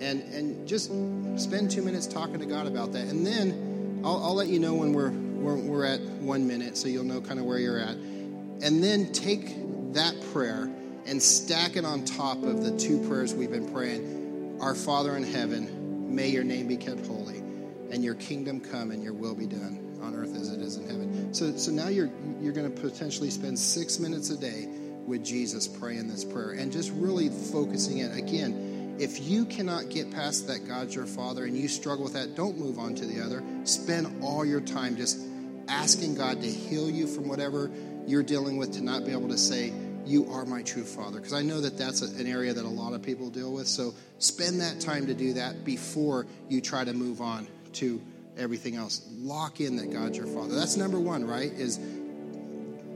And, 0.00 0.22
and 0.32 0.66
just 0.66 0.90
spend 1.36 1.70
two 1.70 1.82
minutes 1.82 2.06
talking 2.06 2.40
to 2.40 2.46
God 2.46 2.66
about 2.66 2.92
that. 2.92 3.06
And 3.06 3.24
then 3.24 4.00
I'll, 4.04 4.16
I'll 4.24 4.34
let 4.34 4.48
you 4.48 4.58
know 4.58 4.74
when 4.74 4.92
we're, 4.92 5.10
we're, 5.10 5.56
we're 5.56 5.84
at 5.84 6.00
one 6.00 6.48
minute 6.48 6.76
so 6.76 6.88
you'll 6.88 7.04
know 7.04 7.20
kind 7.20 7.38
of 7.38 7.46
where 7.46 7.58
you're 7.58 7.78
at. 7.78 7.96
And 7.96 8.82
then 8.82 9.12
take 9.12 9.54
that 9.94 10.14
prayer 10.32 10.70
and 11.06 11.22
stack 11.22 11.76
it 11.76 11.84
on 11.84 12.04
top 12.04 12.42
of 12.42 12.64
the 12.64 12.76
two 12.78 13.06
prayers 13.08 13.34
we've 13.34 13.50
been 13.50 13.70
praying. 13.72 14.58
Our 14.60 14.74
Father 14.74 15.16
in 15.16 15.22
heaven, 15.22 16.14
may 16.14 16.28
your 16.28 16.44
name 16.44 16.66
be 16.66 16.76
kept 16.76 17.06
holy, 17.06 17.39
and 17.90 18.04
your 18.04 18.14
kingdom 18.14 18.60
come, 18.60 18.90
and 18.90 19.02
your 19.02 19.12
will 19.12 19.34
be 19.34 19.46
done 19.46 19.98
on 20.02 20.14
earth 20.14 20.34
as 20.34 20.50
it 20.50 20.60
is 20.60 20.76
in 20.76 20.88
heaven. 20.88 21.34
So, 21.34 21.56
so 21.56 21.70
now 21.70 21.88
you're 21.88 22.10
you're 22.40 22.52
going 22.52 22.72
to 22.72 22.80
potentially 22.80 23.30
spend 23.30 23.58
six 23.58 23.98
minutes 23.98 24.30
a 24.30 24.36
day 24.36 24.66
with 25.06 25.24
Jesus 25.24 25.66
praying 25.66 26.08
this 26.08 26.24
prayer 26.24 26.52
and 26.52 26.72
just 26.72 26.90
really 26.94 27.28
focusing 27.28 27.98
it 27.98 28.16
again. 28.16 28.96
If 28.98 29.20
you 29.20 29.46
cannot 29.46 29.88
get 29.88 30.10
past 30.10 30.46
that 30.48 30.68
God's 30.68 30.94
your 30.94 31.06
Father 31.06 31.44
and 31.44 31.56
you 31.56 31.68
struggle 31.68 32.04
with 32.04 32.12
that, 32.12 32.34
don't 32.34 32.58
move 32.58 32.78
on 32.78 32.94
to 32.96 33.06
the 33.06 33.20
other. 33.22 33.42
Spend 33.64 34.22
all 34.22 34.44
your 34.44 34.60
time 34.60 34.96
just 34.96 35.18
asking 35.68 36.16
God 36.16 36.42
to 36.42 36.50
heal 36.50 36.90
you 36.90 37.06
from 37.06 37.28
whatever 37.28 37.70
you're 38.06 38.22
dealing 38.22 38.56
with 38.58 38.72
to 38.74 38.82
not 38.82 39.06
be 39.06 39.12
able 39.12 39.28
to 39.28 39.38
say, 39.38 39.72
you 40.04 40.30
are 40.30 40.44
my 40.44 40.62
true 40.62 40.84
father. 40.84 41.18
Because 41.18 41.32
I 41.32 41.42
know 41.42 41.60
that 41.60 41.78
that's 41.78 42.02
an 42.02 42.26
area 42.26 42.52
that 42.52 42.64
a 42.64 42.68
lot 42.68 42.92
of 42.92 43.02
people 43.02 43.30
deal 43.30 43.52
with. 43.52 43.68
So 43.68 43.94
spend 44.18 44.60
that 44.60 44.80
time 44.80 45.06
to 45.06 45.14
do 45.14 45.34
that 45.34 45.64
before 45.64 46.26
you 46.48 46.60
try 46.60 46.84
to 46.84 46.92
move 46.92 47.20
on 47.20 47.46
to 47.74 48.00
everything 48.36 48.76
else. 48.76 49.02
Lock 49.18 49.60
in 49.60 49.76
that 49.76 49.92
God's 49.92 50.16
your 50.16 50.26
father. 50.26 50.54
That's 50.54 50.76
number 50.76 50.98
one, 50.98 51.24
right? 51.24 51.52
Is 51.52 51.78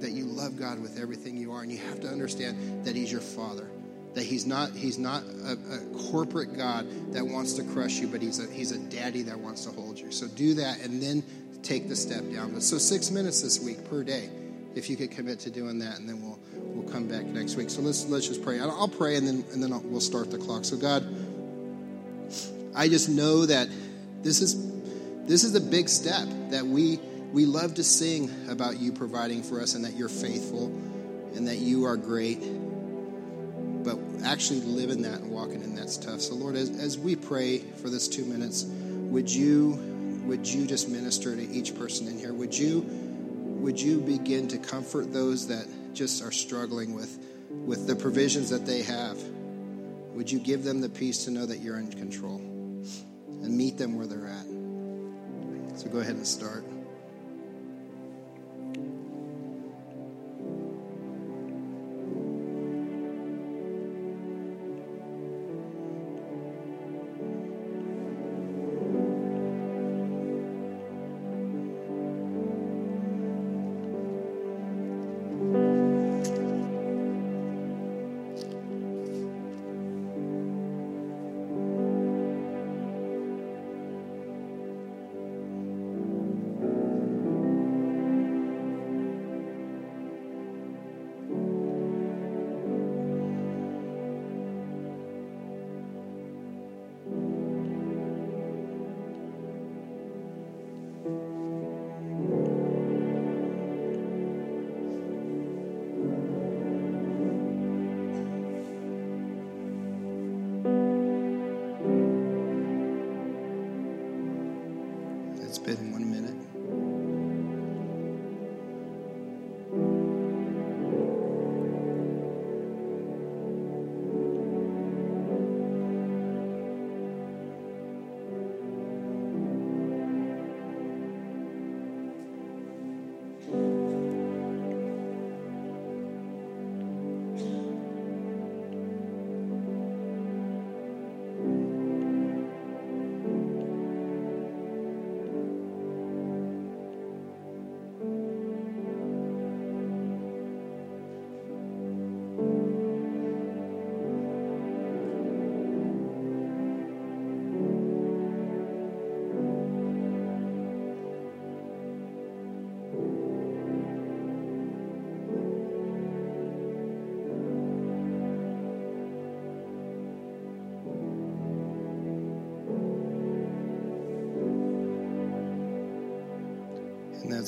that 0.00 0.12
you 0.12 0.24
love 0.24 0.58
God 0.58 0.80
with 0.80 0.98
everything 0.98 1.37
you 1.37 1.52
are, 1.52 1.62
and 1.62 1.70
you 1.70 1.78
have 1.78 2.00
to 2.00 2.08
understand 2.08 2.84
that 2.84 2.96
He's 2.96 3.10
your 3.10 3.20
father. 3.20 3.68
That 4.14 4.24
He's 4.24 4.46
not 4.46 4.72
He's 4.72 4.98
not 4.98 5.22
a, 5.22 5.52
a 5.52 6.10
corporate 6.10 6.56
God 6.56 6.87
that 7.12 7.26
wants 7.26 7.54
to 7.54 7.62
crush 7.62 7.98
you, 7.98 8.08
but 8.08 8.22
He's 8.22 8.38
a 8.38 8.50
He's 8.52 8.72
a 8.72 8.78
daddy 8.78 9.22
that 9.22 9.38
wants 9.38 9.64
to 9.64 9.70
hold 9.70 9.98
you. 9.98 10.10
So 10.10 10.26
do 10.28 10.54
that, 10.54 10.80
and 10.80 11.02
then 11.02 11.22
take 11.62 11.88
the 11.88 11.96
step 11.96 12.22
down. 12.32 12.60
So 12.60 12.78
six 12.78 13.10
minutes 13.10 13.40
this 13.40 13.60
week 13.60 13.88
per 13.88 14.04
day, 14.04 14.28
if 14.74 14.90
you 14.90 14.96
could 14.96 15.10
commit 15.10 15.40
to 15.40 15.50
doing 15.50 15.78
that, 15.80 15.98
and 15.98 16.08
then 16.08 16.22
we'll 16.22 16.38
we'll 16.54 16.90
come 16.92 17.08
back 17.08 17.24
next 17.24 17.56
week. 17.56 17.70
So 17.70 17.80
let's 17.80 18.06
let's 18.06 18.28
just 18.28 18.42
pray. 18.42 18.60
I'll 18.60 18.88
pray 18.88 19.16
and 19.16 19.26
then 19.26 19.44
and 19.52 19.62
then 19.62 19.72
I'll, 19.72 19.80
we'll 19.80 20.00
start 20.00 20.30
the 20.30 20.38
clock. 20.38 20.64
So 20.64 20.76
God, 20.76 21.04
I 22.74 22.88
just 22.88 23.08
know 23.08 23.46
that 23.46 23.68
this 24.24 24.40
is 24.40 24.56
this 25.26 25.44
is 25.44 25.54
a 25.54 25.60
big 25.60 25.88
step 25.88 26.26
that 26.50 26.66
we 26.66 26.98
we 27.32 27.46
love 27.46 27.74
to 27.74 27.84
sing 27.84 28.30
about 28.48 28.78
you 28.78 28.92
providing 28.92 29.42
for 29.42 29.60
us 29.60 29.74
and 29.74 29.84
that 29.84 29.94
you're 29.94 30.08
faithful 30.08 30.66
and 31.34 31.48
that 31.48 31.58
you 31.58 31.84
are 31.84 31.96
great. 31.96 32.40
But 33.84 33.98
actually 34.24 34.60
living 34.60 35.02
that 35.02 35.20
and 35.20 35.30
walking 35.30 35.62
in 35.62 35.74
that's 35.74 35.98
tough. 35.98 36.20
So 36.20 36.34
Lord, 36.34 36.56
as, 36.56 36.70
as 36.70 36.98
we 36.98 37.16
pray 37.16 37.58
for 37.58 37.90
this 37.90 38.08
two 38.08 38.24
minutes, 38.24 38.64
would 38.64 39.30
you 39.30 39.72
would 40.24 40.48
you 40.48 40.66
just 40.66 40.88
minister 40.88 41.37
to 41.37 41.42
each 41.42 41.76
person 41.76 42.08
in 42.08 42.18
here? 42.18 42.32
Would 42.32 42.56
you 42.56 42.80
would 42.80 43.80
you 43.80 44.00
begin 44.00 44.48
to 44.48 44.58
comfort 44.58 45.12
those 45.12 45.48
that 45.48 45.66
just 45.92 46.22
are 46.22 46.32
struggling 46.32 46.94
with, 46.94 47.18
with 47.50 47.87
the 47.87 47.96
provisions 47.96 48.50
that 48.50 48.66
they 48.66 48.82
have, 48.82 49.18
would 50.12 50.30
you 50.30 50.38
give 50.38 50.64
them 50.64 50.80
the 50.80 50.88
peace 50.88 51.24
to 51.24 51.30
know 51.30 51.46
that 51.46 51.60
you're 51.60 51.78
in 51.78 51.90
control 51.90 52.53
and 53.44 53.57
meet 53.57 53.78
them 53.78 53.96
where 53.96 54.07
they're 54.07 54.26
at? 54.26 54.46
So 55.78 55.88
go 55.88 55.98
ahead 55.98 56.16
and 56.16 56.26
start. 56.26 56.64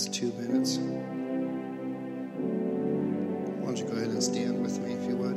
That's 0.07 0.19
two 0.19 0.33
minutes. 0.35 0.77
Why 3.59 3.67
don't 3.67 3.77
you 3.77 3.85
go 3.87 3.93
ahead 3.95 4.09
and 4.09 4.23
stand 4.23 4.63
with 4.63 4.79
me 4.79 4.93
if 4.93 5.03
you 5.09 5.17
would? 5.17 5.35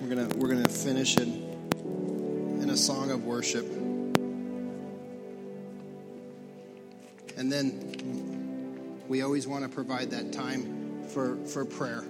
We're 0.00 0.08
gonna 0.08 0.28
we're 0.36 0.48
gonna 0.48 0.70
finish 0.70 1.18
in 1.18 2.58
in 2.62 2.70
a 2.70 2.76
song 2.76 3.10
of 3.10 3.26
worship. 3.26 3.66
And 7.36 7.52
then 7.52 9.04
we 9.06 9.20
always 9.20 9.46
want 9.46 9.64
to 9.64 9.68
provide 9.68 10.10
that 10.12 10.32
time 10.32 11.04
for, 11.08 11.36
for 11.44 11.66
prayer. 11.66 12.04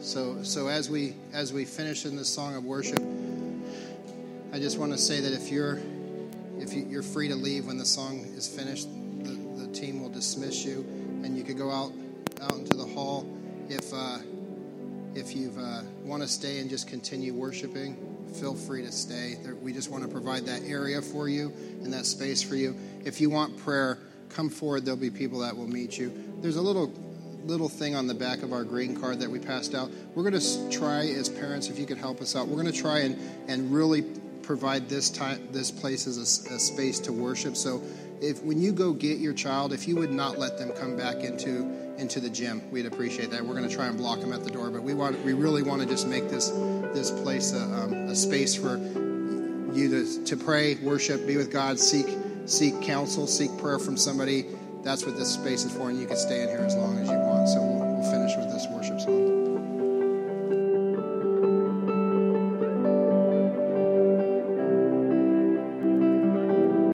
So 0.00 0.42
so 0.44 0.68
as 0.68 0.88
we 0.88 1.14
as 1.34 1.52
we 1.52 1.66
finish 1.66 2.06
in 2.06 2.16
this 2.16 2.30
song 2.30 2.56
of 2.56 2.64
worship, 2.64 3.02
I 4.50 4.58
just 4.58 4.78
want 4.78 4.92
to 4.92 4.98
say 4.98 5.20
that 5.20 5.34
if 5.34 5.50
you're 5.50 5.78
if 6.58 6.72
you, 6.72 6.98
are 6.98 7.02
free 7.02 7.28
to 7.28 7.34
leave 7.34 7.66
when 7.66 7.76
the 7.76 7.84
song 7.84 8.20
is 8.34 8.48
finished, 8.48 8.88
team 9.74 10.00
will 10.00 10.10
dismiss 10.10 10.64
you, 10.64 10.80
and 11.24 11.36
you 11.36 11.44
could 11.44 11.58
go 11.58 11.70
out 11.70 11.92
out 12.42 12.52
into 12.52 12.76
the 12.76 12.84
hall. 12.84 13.26
If 13.68 13.92
uh, 13.92 14.18
if 15.14 15.34
you 15.34 15.52
uh, 15.58 15.82
want 16.02 16.22
to 16.22 16.28
stay 16.28 16.60
and 16.60 16.68
just 16.68 16.88
continue 16.88 17.34
worshiping, 17.34 17.96
feel 18.40 18.54
free 18.54 18.82
to 18.82 18.92
stay. 18.92 19.36
We 19.62 19.72
just 19.72 19.90
want 19.90 20.04
to 20.04 20.08
provide 20.08 20.46
that 20.46 20.62
area 20.64 21.00
for 21.00 21.28
you 21.28 21.52
and 21.82 21.92
that 21.92 22.06
space 22.06 22.42
for 22.42 22.56
you. 22.56 22.76
If 23.04 23.20
you 23.20 23.30
want 23.30 23.56
prayer, 23.58 23.98
come 24.28 24.48
forward. 24.48 24.84
There'll 24.84 24.98
be 24.98 25.10
people 25.10 25.40
that 25.40 25.56
will 25.56 25.68
meet 25.68 25.98
you. 25.98 26.12
There's 26.40 26.56
a 26.56 26.62
little 26.62 26.92
little 27.44 27.68
thing 27.68 27.94
on 27.94 28.06
the 28.06 28.14
back 28.14 28.42
of 28.42 28.52
our 28.52 28.64
green 28.64 28.98
card 28.98 29.20
that 29.20 29.30
we 29.30 29.38
passed 29.38 29.74
out. 29.74 29.90
We're 30.14 30.28
going 30.28 30.40
to 30.40 30.70
try 30.70 31.06
as 31.08 31.28
parents, 31.28 31.68
if 31.68 31.78
you 31.78 31.84
could 31.84 31.98
help 31.98 32.22
us 32.22 32.34
out. 32.34 32.48
We're 32.48 32.60
going 32.62 32.72
to 32.72 32.80
try 32.80 33.00
and 33.00 33.18
and 33.48 33.72
really 33.72 34.02
provide 34.44 34.88
this 34.88 35.10
time, 35.10 35.48
this 35.52 35.70
place 35.70 36.06
as 36.06 36.18
a, 36.18 36.54
a, 36.54 36.58
space 36.58 36.98
to 37.00 37.12
worship. 37.12 37.56
So, 37.56 37.82
if 38.24 38.42
when 38.42 38.60
you 38.60 38.72
go 38.72 38.92
get 38.92 39.18
your 39.18 39.34
child, 39.34 39.72
if 39.72 39.86
you 39.86 39.96
would 39.96 40.10
not 40.10 40.38
let 40.38 40.58
them 40.58 40.72
come 40.72 40.96
back 40.96 41.16
into 41.16 41.70
into 41.98 42.18
the 42.18 42.30
gym, 42.30 42.62
we'd 42.72 42.86
appreciate 42.86 43.30
that. 43.30 43.44
We're 43.44 43.54
going 43.54 43.68
to 43.68 43.74
try 43.74 43.86
and 43.86 43.96
block 43.96 44.20
them 44.20 44.32
at 44.32 44.42
the 44.42 44.50
door, 44.50 44.70
but 44.70 44.82
we 44.82 44.94
want 44.94 45.22
we 45.24 45.32
really 45.32 45.62
want 45.62 45.82
to 45.82 45.88
just 45.88 46.08
make 46.08 46.28
this 46.28 46.48
this 46.94 47.10
place 47.10 47.52
a, 47.52 47.62
um, 47.62 47.92
a 47.92 48.16
space 48.16 48.54
for 48.54 48.78
you 49.72 49.88
to 49.90 50.24
to 50.24 50.36
pray, 50.36 50.76
worship, 50.76 51.26
be 51.26 51.36
with 51.36 51.52
God, 51.52 51.78
seek 51.78 52.06
seek 52.46 52.80
counsel, 52.82 53.26
seek 53.26 53.56
prayer 53.58 53.78
from 53.78 53.96
somebody. 53.96 54.46
That's 54.82 55.06
what 55.06 55.16
this 55.16 55.32
space 55.32 55.64
is 55.64 55.72
for, 55.72 55.88
and 55.88 55.98
you 55.98 56.06
can 56.06 56.16
stay 56.16 56.42
in 56.42 56.48
here 56.48 56.58
as 56.58 56.74
long 56.76 56.98
as 56.98 57.08
you 57.08 57.16
want. 57.16 57.48
So 57.48 57.62
we'll, 57.62 57.96
we'll 57.96 58.10
finish 58.10 58.36
with 58.36 58.52
this 58.52 58.66
worship 58.68 59.00
song. 59.00 59.33